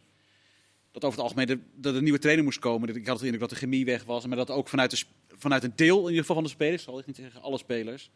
[0.92, 2.88] dat over het algemeen de, dat er een nieuwe trainer moest komen.
[2.88, 4.26] Dat- Ik had het indruk dat de chemie weg was.
[4.26, 5.04] Maar dat ook vanuit, de,
[5.38, 8.10] vanuit een deel in ieder geval van de spelers, zal ik niet zeggen alle spelers,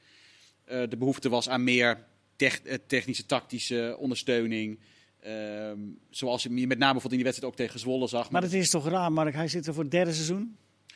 [0.63, 4.79] eh, de behoefte was aan meer tech- technische, tactische ondersteuning.
[5.25, 8.31] Ehm, zoals je met name bijvoorbeeld in die wedstrijd ook tegen Zwolle zag.
[8.31, 9.33] Maar dat is toch raar, Mark?
[9.33, 10.55] Hij zit er voor het derde seizoen.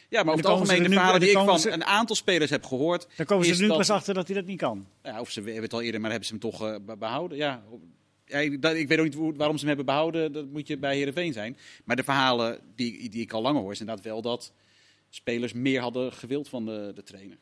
[0.09, 2.65] ja, maar over het algemeen de verhalen die ik van ze- een aantal spelers heb
[2.65, 3.07] gehoord.
[3.15, 4.87] Dan komen ze er nu dat- pas achter dat hij dat niet kan.
[5.03, 7.37] Ja, of ze hebben het al eerder, maar hebben ze hem toch eh, be- behouden.
[7.37, 7.63] Ja,
[8.25, 10.31] ja ik, weet ook niet hoe- waarom ze hem hebben behouden.
[10.31, 11.57] Dat moet je bij Heerenveen zijn.
[11.83, 14.53] Maar de verhalen die, die ik al langer hoor, is inderdaad wel dat
[15.09, 17.37] spelers meer hadden gewild van de, de trainer.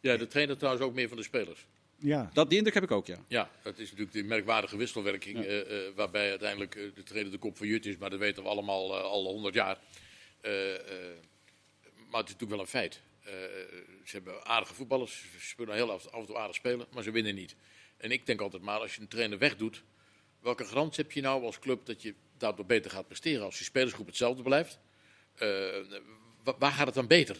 [0.00, 1.66] Ja, de trainer trouwens ook meer van de spelers.
[2.02, 2.30] Ja.
[2.32, 3.18] Dat, die indruk heb ik ook, ja.
[3.28, 5.44] Ja, dat is natuurlijk die merkwaardige wisselwerking.
[5.44, 7.96] eh, eh, waarbij uiteindelijk eh, de trainer de kop van Jut is.
[7.96, 9.78] Maar dat weten we allemaal al honderd jaar.
[10.40, 10.80] Eh, eh,
[12.10, 13.00] maar het is natuurlijk wel een feit.
[13.24, 13.32] Eh,
[14.04, 15.12] ze hebben aardige voetballers.
[15.32, 16.86] Ze spelen heel af, af en toe aardig spelen.
[16.92, 17.54] Maar ze winnen niet.
[17.96, 19.82] En ik denk altijd maar, als je een trainer wegdoet.
[20.40, 23.44] Welke garantie heb je nou als club dat je daardoor beter gaat presteren?
[23.44, 24.78] Als je spelersgroep hetzelfde blijft.
[25.34, 25.48] eh,
[26.44, 27.36] wa- waar gaat het dan beter?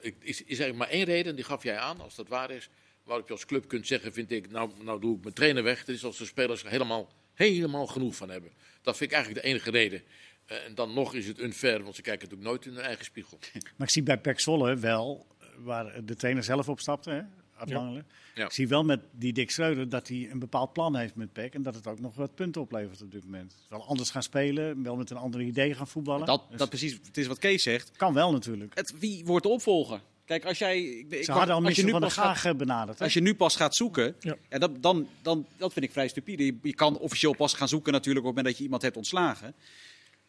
[0.00, 2.68] Ik- is, is eigenlijk maar één reden, die gaf jij aan, als dat waar is.
[3.04, 5.84] Waarop je als club kunt zeggen, vind ik, nou, nou doe ik mijn trainer weg.
[5.84, 8.50] Dat is als de spelers er helemaal, helemaal genoeg van hebben.
[8.82, 10.02] Dat vind ik eigenlijk de enige reden.
[10.46, 13.04] Eh, en dan nog is het unfair, want ze kijken natuurlijk nooit in hun eigen
[13.04, 13.38] spiegel.
[13.76, 17.22] Maar ik zie bij Pek Zwolle wel, eh, waar de trainer zelf op stapte, hè?
[17.60, 18.44] Art Ja.
[18.44, 21.54] Ik zie wel met die Dick Schreuder dat hij een bepaald plan heeft met PEC.
[21.54, 23.54] En dat het ook nog wat punten oplevert op dit moment.
[23.68, 26.26] Wel anders gaan spelen, wel met een ander idee gaan voetballen.
[26.26, 27.90] Dat, Dus dat precies, het is wat Kees zegt.
[27.96, 28.74] kan wel natuurlijk.
[28.74, 30.00] Het, wie wordt de opvolger?
[30.30, 30.82] Kijk, als jij...
[30.82, 32.98] Ik, ik- Ze hadden al als je Michel nu van der pas gaat- Gaag benaderd.
[32.98, 33.04] hè?
[33.04, 34.36] Als je nu pas gaat zoeken, Ja.
[34.50, 34.58] ja.
[34.58, 36.44] dat, dan, dan, dat vind ik vrij stupide.
[36.44, 38.96] Je, je kan officieel pas gaan zoeken natuurlijk op het moment dat je iemand hebt
[38.96, 39.54] ontslagen.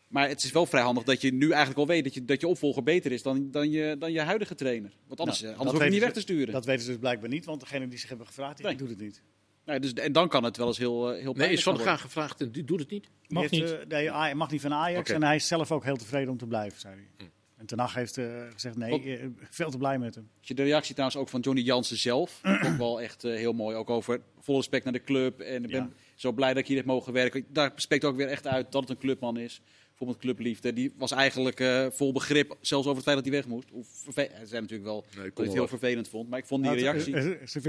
[0.08, 2.41] Maar het is wel vrij handig dat je nu eigenlijk al weet dat je, dat
[2.41, 4.91] je opvolger beter is dan, dan, je, dan je huidige trainer.
[5.08, 6.54] Want anders, Nou, anders hoef je niet weg te sturen.
[6.54, 8.76] Dat weten ze dus blijkbaar niet, want degene die zich hebben gevraagd, die Nee.
[8.76, 9.22] doet het niet.
[9.66, 12.02] Nee, dus, en dan kan het wel eens heel, eh, heel Nee, is Van Gaag
[12.02, 13.08] gevraagd en die doet het niet.
[13.28, 13.72] Mag niet.
[13.72, 16.47] eh, nee, mag niet van Ajax en hij is zelf ook heel tevreden om te
[16.47, 17.04] blijven, zei hij.
[17.18, 17.24] Hm.
[17.62, 20.30] En Ten Hag heeft eh, gezegd nee, Wat- eh, veel te blij met hem.
[20.41, 23.76] De reactie trouwens ook van Johnny Jansen zelf, ook wel echt eh, heel mooi.
[23.76, 25.39] Ook over vol respect naar de club.
[25.39, 25.89] En ik ben Ja.
[26.16, 27.45] zo blij dat ik hier heb mogen werken.
[27.49, 29.62] Daar spreekt ook weer echt uit dat het een clubman is.
[29.88, 30.74] Bijvoorbeeld clubliefde.
[30.74, 33.68] Die was eigenlijk eh, vol begrip, zelfs over het feit dat hij weg moest.
[34.03, 36.30] Verve- Hij zei natuurlijk wel Nee, dat hij het heel vervelend vond.
[36.30, 37.14] Maar ik vond die Nou, reactie,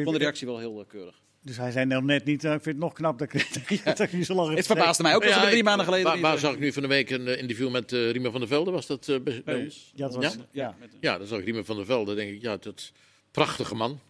[0.03, 1.21] vond de reactie wel heel keurig.
[1.45, 3.99] Dus hij zei nou net niet, eh, ik vind het nog knap dat ik, dat
[3.99, 6.21] ik niet zo lang heb Het verbaasde mij ook dat Ja, ze drie maanden geleden
[6.21, 8.49] Waar, zag ik nu van de week een eh, interview met eh Riemer van der
[8.49, 8.71] Velde?
[8.71, 9.93] Was dat eh, bij, bij ons?
[9.95, 10.41] Ja, dat was, Ja?
[10.51, 10.77] ja.
[11.01, 12.15] Ja, dan zag ik Riemer van der Velde.
[12.15, 12.93] denk ik, ja, dat
[13.31, 14.01] prachtige man.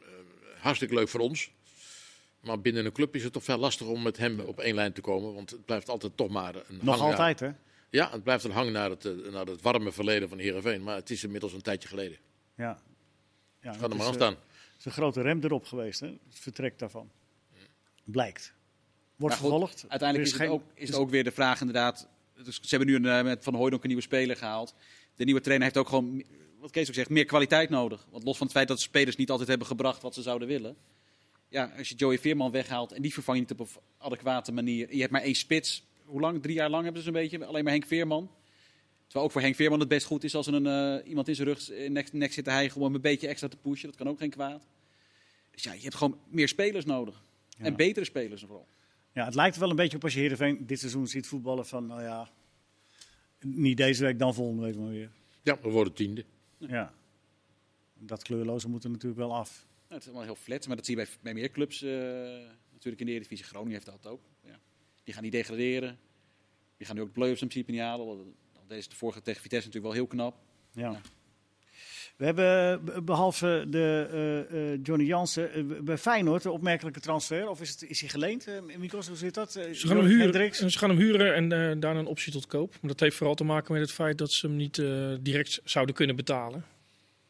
[0.00, 0.06] Eh,
[0.62, 1.50] hartstikke leuk voor ons.
[2.40, 4.92] Maar binnen een club is het toch veel lastig om met hem op één lijn
[4.92, 5.34] te komen.
[5.34, 7.50] Want het blijft altijd toch maar een Nog hang altijd, hè?
[7.90, 10.82] Ja, het blijft een hang naar het, naar het warme verleden van Heerenveen.
[10.82, 12.18] Maar het is inmiddels een tijdje geleden.
[12.56, 12.82] Ja.
[13.62, 14.36] ja Ga dat er maar aan staan.
[14.80, 16.06] Is een grote rem erop geweest, hè?
[16.06, 17.10] Het vertrek daarvan.
[18.04, 18.52] Blijkt.
[19.16, 19.84] Wordt goed, vervolgd.
[19.88, 22.08] Uiteindelijk is, het, ook, is het ook weer de vraag inderdaad.
[22.42, 24.74] Dus ze hebben nu een, eh, met Van Hooydonk een nieuwe speler gehaald.
[25.16, 26.24] De nieuwe trainer heeft ook gewoon,
[26.58, 28.06] wat Kees ook zegt, meer kwaliteit nodig.
[28.10, 30.48] Want los van het feit dat de spelers niet altijd hebben gebracht wat ze zouden
[30.48, 30.76] willen.
[31.48, 34.94] Ja, als je Joey Veerman weghaalt en die vervang je niet op een adequate manier.
[34.94, 35.86] Je hebt maar één spits.
[36.04, 36.42] Hoe lang?
[36.42, 37.44] Drie jaar lang hebben ze een beetje.
[37.44, 38.30] Alleen maar Henk Veerman.
[39.10, 41.34] Terwijl ook voor Henk Veerman het best goed is als er een, eh, iemand in
[41.34, 43.88] zijn rug nek, nek zit te hijgen om een beetje extra te pushen.
[43.88, 44.66] Dat kan ook geen kwaad.
[45.50, 47.22] Dus ja, je hebt gewoon meer spelers nodig.
[47.48, 47.64] Ja.
[47.64, 48.66] En betere spelers vooral.
[49.12, 51.86] Ja, het lijkt wel een beetje op als je Heerenveen dit seizoen ziet voetballen van,
[51.86, 52.30] nou ja,
[53.40, 55.10] niet deze week, dan volgende week maar weer.
[55.42, 56.24] Ja, we worden tiende.
[56.58, 56.92] Ja.
[57.98, 59.66] Dat kleurloze moet er natuurlijk wel af.
[59.66, 61.90] Nou, het is allemaal heel flat, maar dat zie je bij, bij meer clubs eh,
[62.72, 63.44] natuurlijk in de Eredivisie.
[63.44, 64.20] Groningen heeft dat ook.
[64.44, 64.60] Ja.
[65.04, 65.98] Die gaan niet degraderen.
[66.76, 68.34] Die gaan nu ook de play-offs in principe niet halen.
[68.70, 70.36] Deze de vorige tegen Vitesse natuurlijk wel heel knap.
[70.72, 70.90] Ja.
[70.90, 71.00] Ja.
[72.16, 74.08] We hebben eh, behalve de,
[74.50, 77.48] eh, eh, Johnny Jansen eh, bij Feyenoord een opmerkelijke transfer.
[77.48, 79.08] Of is, het, is hij geleend, uh, Mikos?
[79.08, 79.56] Hoe zit dat?
[79.56, 82.46] Eh, Ze gaan, hem huren, ze gaan hem huren en eh, daarna een optie tot
[82.46, 82.70] koop.
[82.80, 85.60] Maar dat heeft vooral te maken met het feit dat ze hem niet eh, direct
[85.64, 86.64] zouden kunnen betalen.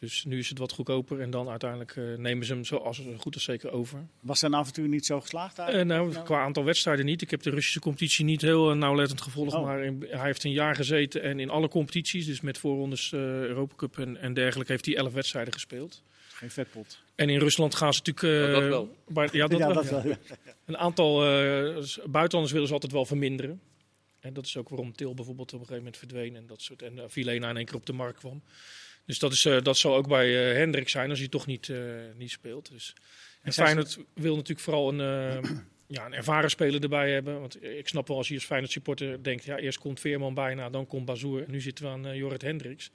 [0.01, 3.03] Dus nu is het wat goedkoper en dan uiteindelijk eh, nemen ze hem zo als
[3.19, 4.07] goed als zeker over.
[4.21, 6.13] Was zijn avontuur niet zo geslaagd Eh, eigenlijk?
[6.13, 7.23] nou, qua aantal wedstrijden niet.
[7.23, 9.55] Ik heb de Russische competitie niet heel eh, nauwlettend gevolgd.
[9.55, 9.65] Oh.
[9.65, 13.21] Maar in- hij heeft een jaar gezeten en in alle competities, dus met voorrondes eh
[13.21, 16.03] Europa Cup en, en dergelijke, heeft hij elf wedstrijden gespeeld.
[16.29, 16.99] Geen vetpot.
[17.15, 18.47] En in Rusland gaan ze natuurlijk...
[18.49, 18.97] eh, dat wel.
[19.09, 19.75] bij- ja, dat ja, wel.
[19.75, 19.91] dat ja.
[20.03, 20.05] wel.
[20.07, 20.19] ja.
[20.67, 23.61] Een aantal eh, buitenlanders willen ze altijd wel verminderen.
[24.21, 26.83] En dat is ook waarom Til bijvoorbeeld op een gegeven moment verdween en dat soort.
[26.83, 28.43] En uh, Vilena in één keer op de markt kwam.
[29.07, 31.69] Dus dat, is, eh, dat zal ook bij eh Hendrik zijn als hij toch niet,
[31.69, 31.79] eh,
[32.17, 32.71] niet speelt.
[32.73, 32.95] Dus.
[33.43, 34.99] En Feyenoord wil natuurlijk vooral een,
[35.97, 37.41] ja, een ervaren speler erbij hebben.
[37.41, 40.71] Want ik snap wel als je als Feyenoord supporter denkt, ja, eerst komt Veerman bijna,
[40.71, 41.43] dan komt Bazoer.
[41.43, 42.91] En nu zitten we aan eh, Jorrit Hendricks.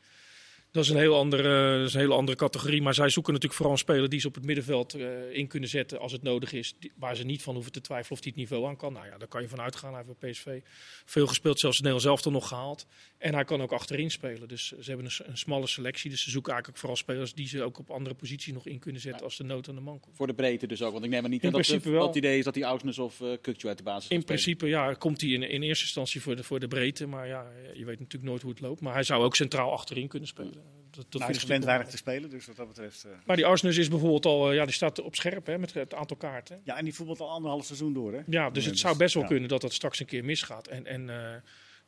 [0.71, 2.81] Dat is, een heel andere, dat is een hele andere categorie.
[2.81, 4.97] Maar zij zoeken natuurlijk vooral een speler die ze op het middenveld
[5.31, 6.75] in kunnen zetten als het nodig is.
[6.79, 8.93] Die- waar ze niet van hoeven te twijfelen of hij het niveau aan kan.
[8.93, 9.93] Nou ja, daar kan je van uitgaan.
[9.93, 10.61] Hij heeft bij PSV
[11.05, 12.85] veel gespeeld, zelfs het Nederlands zelf nog gehaald.
[13.17, 14.47] En hij kan ook achterin spelen.
[14.47, 16.09] Dus ze hebben een, een smalle selectie.
[16.09, 19.01] Dus ze zoeken eigenlijk vooral spelers die ze ook op andere posities nog in kunnen
[19.01, 19.25] zetten Ja.
[19.25, 20.15] als de nood aan de man komt.
[20.15, 20.91] Voor de breedte dus ook.
[20.91, 22.07] Want ik neem maar niet In aan dat, principe dat wel.
[22.07, 24.93] het idee is dat die Ausnes of uh, Kukcu uit de basis In principe ja,
[24.93, 27.07] komt hij in, in eerste instantie voor de, voor de breedte.
[27.07, 28.81] Maar ja, je weet natuurlijk nooit hoe het loopt.
[28.81, 30.53] Maar hij zou ook centraal achterin kunnen spelen.
[30.53, 30.63] Dat,
[31.03, 33.03] dat Nou, hij is gewend weinig te spelen, dus wat dat betreft...
[33.03, 35.73] eh, Maar die Arsenal is bijvoorbeeld al, eh, ja, die staat op scherp hè, met
[35.73, 36.61] het aantal kaarten.
[36.63, 38.19] Ja, en die voetbalt al anderhalf seizoen door, hè?
[38.27, 39.29] Ja, dus het zou best wel ja.
[39.29, 40.67] kunnen dat dat straks een keer misgaat.
[40.67, 41.35] En, en eh,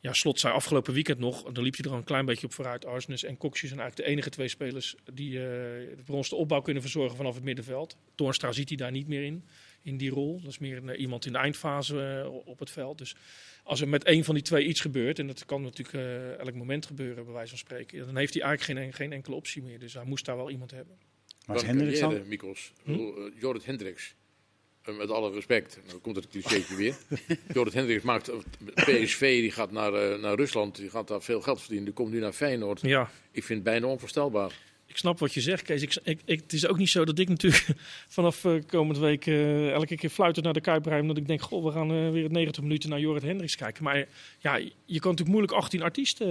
[0.00, 2.52] ja, Slot zei afgelopen weekend nog, dan liep hij er al een klein beetje op
[2.52, 2.84] vooruit.
[2.84, 6.60] Arsenis en Coxie zijn eigenlijk de enige twee spelers die eh, voor ons de opbouw
[6.60, 7.96] kunnen verzorgen vanaf het middenveld.
[8.14, 9.44] Toornstra ziet hij daar niet meer in,
[9.82, 10.40] in die rol.
[10.40, 12.98] Dat is meer een, eh, iemand in de eindfase eh, op het veld.
[12.98, 13.16] Dus
[13.62, 16.54] als er met één van die twee iets gebeurt, en dat kan natuurlijk eh, elk
[16.54, 19.78] moment gebeuren, bij wijze van spreken, dan heeft hij eigenlijk geen, geen enkele optie meer.
[19.78, 20.96] Dus hij moest daar wel iemand hebben.
[21.46, 22.28] Maar Hendricks dan?
[22.28, 22.72] Mikos.
[22.84, 23.30] Hm?
[23.40, 24.14] Jorrit Hendricks.
[24.88, 26.94] Eh, met alle respect, dan komt het clichétje weer.
[27.54, 28.30] Jorrit Hendricks maakt
[28.74, 31.84] PSV, die gaat naar, eh, naar Rusland, die gaat daar veel geld verdienen.
[31.84, 32.80] Die komt nu naar Feyenoord.
[32.80, 34.52] Ja, Ik vind het bijna onvoorstelbaar.
[34.86, 35.82] ik snap wat je zegt, Kees.
[35.82, 37.66] Ik, ik, ik- het is ook niet zo dat ik natuurlijk
[38.08, 41.00] vanaf eh, komende week eh, elke keer fluiten naar de Kuip rijd.
[41.02, 43.84] Omdat ik denk, goh, we gaan weer 90 minuten naar Jorrit Hendricks kijken.
[43.84, 43.96] Maar
[44.38, 44.70] ja, je
[45.00, 46.26] kan natuurlijk moeilijk 18 artiesten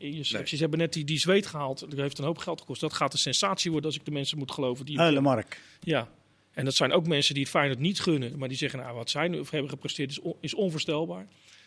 [0.00, 0.56] in je selectie.
[0.56, 1.80] Ze hebben net die, die zweet gehaald.
[1.80, 2.80] Dat heeft een hoop geld gekost.
[2.80, 4.84] Dat gaat een sensatie worden als ik de mensen moet geloven.
[4.84, 5.60] Die, Heulemark.
[5.80, 6.08] ja,
[6.54, 8.38] en dat zijn ook mensen die het Feyenoord niet gunnen.
[8.38, 11.26] Maar die zeggen, nou, wat zij nu of hebben gepresteerd is, on- is onvoorstelbaar.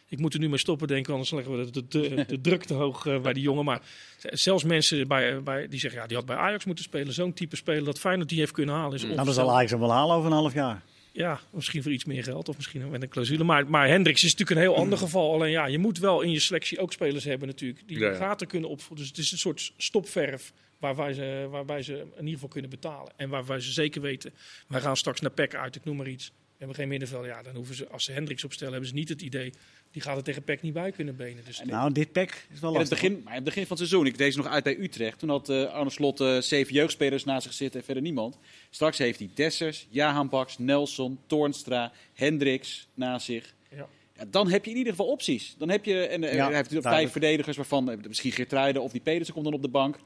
[0.10, 2.64] Ik moet er nu mee stoppen, denken, anders leggen we de, de, de, de druk
[2.64, 3.66] te hoog eh, bij die jongen.
[3.66, 3.82] Maar
[4.18, 7.14] zelfs mensen bij, bij, die zeggen, ja, die had bij Ajax moeten spelen.
[7.14, 9.52] Zo'n type speler dat Feyenoord die heeft kunnen halen is Nou, dat zal.
[9.52, 10.82] Ajax hem wel halen over een half jaar.
[11.12, 13.44] Ja, misschien voor iets meer geld of misschien met een clausule.
[13.44, 15.34] Maar, maar Hendricks is natuurlijk een heel ander geval.
[15.34, 17.88] Alleen ja, je moet wel in je selectie ook spelers hebben natuurlijk.
[17.88, 18.16] Die Ja, ja.
[18.16, 18.98] gaten kunnen opvoeden.
[19.06, 23.14] Dus het is een soort stopverf waarbij ze, waarbij ze in ieder geval kunnen betalen.
[23.16, 24.34] En waarbij ze zeker weten,
[24.68, 26.28] wij gaan straks naar PEC uit, ik noem maar iets.
[26.28, 27.26] We hebben geen middenveld.
[27.26, 29.54] Ja, dan hoeven ze, als ze Hendricks opstellen, hebben ze niet het idee.
[29.92, 31.46] Die gaat er tegen PEC niet bij kunnen benen.
[31.46, 33.02] Dus Nou, dit pack is wel In het, lastig.
[33.02, 35.20] begin, maar in het begin van het seizoen, ik deed ze nog uit bij Utrecht.
[35.20, 38.38] Toen had eh, Arne Slot eh, zeven jeugdspelers naast zich zitten en verder niemand.
[38.70, 43.54] Straks heeft hij Dessers, Jahan Baks, Nelson, Toornstra, Hendricks naast zich.
[43.70, 43.88] ja.
[44.18, 45.56] Ja, dan heb je in ieder geval opties.
[45.58, 48.92] Dan heb je, en eh, Ja, hij heeft natuurlijk vijf verdedigers, waarvan misschien Geertruiden of
[48.92, 49.98] die Pedersen komt dan op de bank.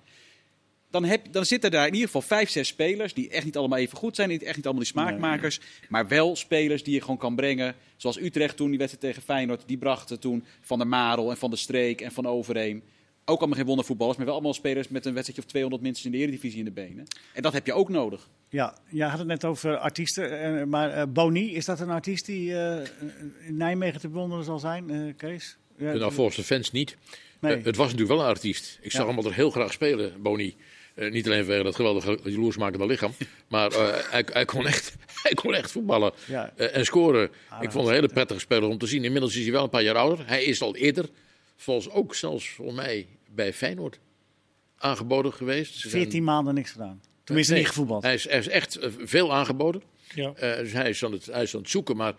[0.91, 3.77] Dan, heb, dan zitten daar in ieder geval vijf, zes spelers die echt niet allemaal
[3.79, 4.29] even goed zijn.
[4.29, 5.59] Niet, echt niet allemaal die smaakmakers.
[5.89, 7.75] Maar wel spelers die je gewoon kan brengen.
[7.97, 9.63] Zoals Utrecht toen, die wedstrijd tegen Feyenoord.
[9.65, 12.83] Die brachten toen Van der Marel en Van der Streek en Van Overeem.
[13.25, 16.11] Ook allemaal geen wondervoetballers, maar wel allemaal spelers met een wedstrijdje of 200 minstens in
[16.19, 17.05] de Eredivisie in de benen.
[17.33, 18.29] En dat heb je ook nodig.
[18.49, 20.57] Ja, jij had het net over artiesten.
[20.59, 22.87] eh, maar eh, Boni, is dat een artiest die eh,
[23.47, 25.57] in Nijmegen te bewonderen zal zijn, eh, Kees?
[25.77, 26.97] Ja, Nou, volgens de fans niet.
[27.39, 27.55] Nee.
[27.61, 28.79] Het was natuurlijk wel een artiest.
[28.81, 29.07] Ik zag Ja.
[29.07, 30.55] hem altijd heel graag spelen, Boni.
[30.99, 33.11] Eh, niet alleen vanwege dat geweldige jaloersmakende lichaam.
[33.47, 36.53] maar eh, hij, hij, kon echt, hij kon echt voetballen Ja.
[36.55, 37.29] eh, en scoren.
[37.49, 39.03] Ah, ik vond het een hele prettige speler om te zien.
[39.03, 40.27] Inmiddels is hij wel een paar jaar ouder.
[40.27, 41.05] Hij is al eerder,
[41.55, 43.99] volgens ook zelfs voor mij, bij Feyenoord
[44.77, 45.73] aangeboden geweest.
[45.73, 47.01] Ze zijn- 14 maanden niks gedaan.
[47.23, 48.03] Tenminste, Nee, niet gevoetbald.
[48.03, 49.81] Hij is, hij is echt veel aangeboden.
[50.15, 50.33] Ja.
[50.35, 51.95] Eh, dus hij is, aan het, hij is aan het zoeken.
[51.95, 52.13] Maar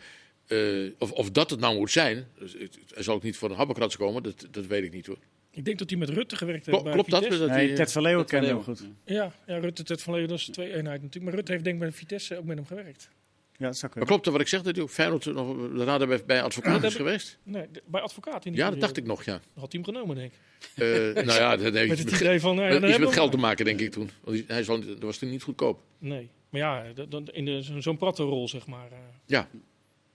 [0.47, 0.59] eh,
[0.99, 3.57] of, of dat het nou moet zijn, dus het- hij zal ook niet voor een
[3.57, 5.19] habbekrats komen, dat, dat weet ik niet hoor.
[5.53, 7.23] Ik denk dat hij met Rutte gewerkt heeft Klo- bij klopt dat?
[7.23, 7.47] Vitesse.
[7.47, 8.83] dat Nee, hij, Ted van Leeuwen kende hem goed.
[9.05, 11.25] Ja, ja, Rutte, Ted van Leeuwen, dat is twee eenheid natuurlijk.
[11.25, 13.11] Maar Rutte heeft denk ik bij Vitesse ook met hem gewerkt.
[13.57, 16.07] Ja, dat zou maar klopt dat wat ik zeg, dat hij ook Feyenoord nog daarna
[16.07, 17.39] bij, bij advocaat is geweest?
[17.43, 19.41] Nee, de- bij advocaat in die Ja, dat dacht ik nog, ja.
[19.55, 20.39] Had hij hem genomen, denk ik.
[20.75, 20.87] Eh,
[21.27, 22.57] nou ja, dat heeft Met iets het met, idee van...
[22.57, 24.11] ja, met, iets met geld te maken, denk ik toen.
[24.21, 25.83] Want hij- zal, dat was toen niet goedkoop.
[25.99, 26.85] Nee, maar ja,
[27.33, 28.93] in de- zo- zo'n pratte rol, zeg maar.
[28.93, 28.99] eh.
[29.27, 29.49] Ja,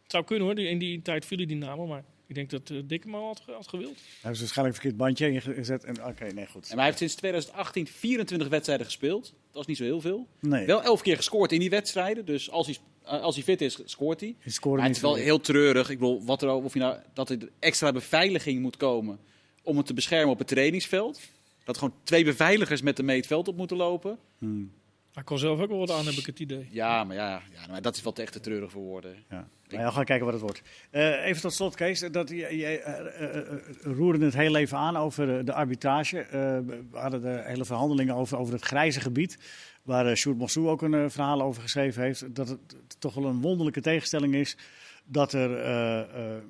[0.04, 2.82] Het zou kunnen hoor, in die tijd vielen die namen, maar ik denk dat uh,
[2.86, 3.96] Dikke hem al had, had gewild.
[3.96, 5.84] Hij heeft waarschijnlijk een verkeerd bandje ingezet.
[5.84, 6.64] En Oké, nee, goed.
[6.64, 9.34] En maar hij heeft sinds 2018 24 wedstrijden gespeeld.
[9.52, 10.28] Dat is niet zo heel veel.
[10.40, 12.26] Nee, Wel elf keer gescoord in die wedstrijden.
[12.26, 14.36] Dus als hij, eh, als hij fit is, scoort hij.
[14.40, 15.90] hij Maar het is wel heel treurig.
[15.90, 19.20] Ik bedoel, wat er, of je nou, dat er extra beveiliging moet komen
[19.64, 21.20] om het te beschermen op het trainingsveld.
[21.64, 24.18] Dat gewoon twee beveiligers met hem mee het veld op moeten lopen.
[24.38, 24.72] Hmm,
[25.16, 26.68] Hij kon zelf ook wel wat aan, heb ik het idee.
[26.72, 29.16] Ja, maar ja, ja maar dat is wel te echt te treurig voor woorden.
[29.30, 29.48] ja.
[29.68, 30.62] Nou ja, we gaan kijken wat het wordt.
[30.90, 32.00] Eh, even tot slot, Kees.
[32.00, 36.20] Dat, jij eh, eh, roerde het heel even aan over de arbitrage.
[36.20, 39.38] Eh, we hadden de hele verhandelingen over, over het grijze gebied.
[39.84, 42.36] Waar uh, Sjoerd Mossou ook een verhaal over geschreven heeft.
[42.36, 42.60] Dat het
[43.00, 44.58] toch wel een wonderlijke tegenstelling is.
[45.06, 46.42] Dat er eh, eh,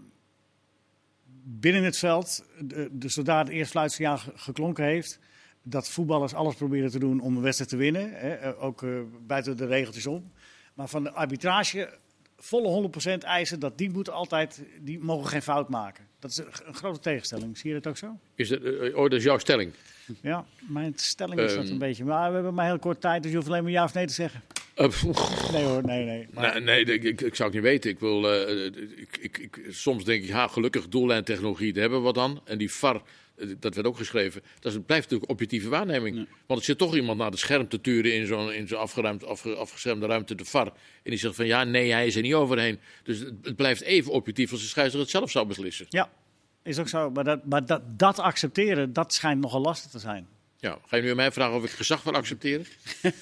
[1.43, 5.19] binnen het veld, de, de zodra het eerst fluitsignaal ge- geklonken heeft,
[5.67, 8.09] dat voetballers alles proberen te doen om een wedstrijd te winnen.
[8.13, 8.89] Hè, eh, ook eh,
[9.27, 10.31] buiten de regeltjes om.
[10.73, 11.89] Maar van de arbitrage
[12.37, 16.05] volle 100% eisen, dat die moeten altijd, die mogen geen fout maken.
[16.19, 17.57] Dat is een, grote tegenstelling.
[17.57, 18.17] Zie je dat ook zo?
[18.35, 19.71] is dat, eh, oh, dat is jouw stelling.
[20.21, 21.73] Ja, mijn stelling is dat Ehm.
[21.73, 22.03] een beetje.
[22.05, 24.05] Maar we hebben maar heel kort tijd, dus je hoeft alleen maar ja of nee
[24.05, 24.41] te zeggen.
[24.75, 25.03] Eh,
[25.51, 26.27] Nee hoor, nee, nee.
[26.33, 27.89] Maar, Nee, nee ik, ik zou het niet weten.
[27.89, 28.65] Ik wil, eh,
[29.19, 32.39] ik, ik, soms denk ik, ha, gelukkig doellijntechnologie, daar hebben we wat aan.
[32.43, 33.01] En die VAR, eh,
[33.59, 36.27] dat werd ook geschreven, dat is, blijft natuurlijk objectieve waarneming.
[36.45, 39.25] Want er zit toch iemand naar de scherm te turen in zo'n in zo'n afgeruimd,
[39.25, 40.65] afge, afgeschermde ruimte, de VAR.
[40.67, 40.73] En
[41.03, 42.79] die zegt van ja, nee, hij is er niet overheen.
[43.03, 45.85] Dus het, het blijft even objectief als de scheidsrechter het zelf zou beslissen.
[45.89, 46.09] ja,
[46.63, 47.09] is ook zo.
[47.11, 50.27] Maar, dat, maar dat, dat accepteren, dat schijnt nogal lastig te zijn.
[50.59, 52.65] Ja, ga je nu aan mij vragen of ik gezag wil accepteren?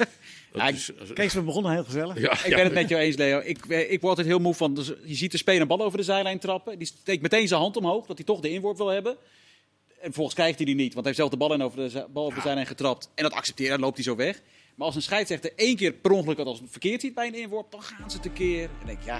[0.56, 2.20] Ja, is- Kees, we begonnen heel gezellig.
[2.20, 2.56] ja, Ik ja.
[2.56, 3.40] ben het met jou eens, Leo.
[3.44, 4.74] Ik, eh, ik word altijd heel moe van.
[4.74, 6.78] Dus je ziet de speler een bal over de zijlijn trappen.
[6.78, 9.18] Die steekt meteen zijn hand omhoog, dat hij toch de inworp wil hebben.
[10.04, 12.06] En vervolgens krijgt hij die niet, want hij heeft zelf de bal, in over de,
[12.14, 13.10] bal de zijlijn getrapt.
[13.16, 14.42] En dat accepteert, dan loopt hij zo weg.
[14.76, 17.72] Maar als een scheidsrechter één keer per ongeluk het als verkeerd ziet bij een inworp,
[17.72, 18.64] dan gaan ze tekeer.
[18.64, 19.20] En denk ik, ja.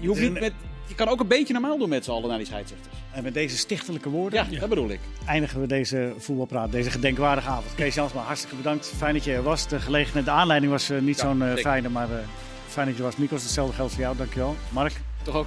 [0.00, 0.52] Je, hoeft niet met,
[0.88, 2.94] je kan ook een beetje normaal doen met z'n allen naar die scheidsrechters.
[3.12, 5.00] En met deze stichtelijke woorden Ja, dat bedoel ik.
[5.26, 7.74] eindigen we deze voetbalpraat, deze gedenkwaardige avond.
[7.74, 8.92] Kees Jansma, hartstikke bedankt.
[8.96, 9.68] Fijn dat je er was.
[9.68, 12.26] De gelegenheid, de aanleiding was eh, niet Ja, zo'n eh, fijne, maar eh,
[12.68, 13.16] fijn dat je was.
[13.16, 14.16] Mikos, hetzelfde geldt voor jou.
[14.16, 14.56] Dankjewel.
[14.72, 15.00] Mark.
[15.22, 15.46] Toch ook.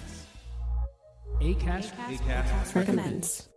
[1.41, 3.50] ACAST, ACAST, recommends.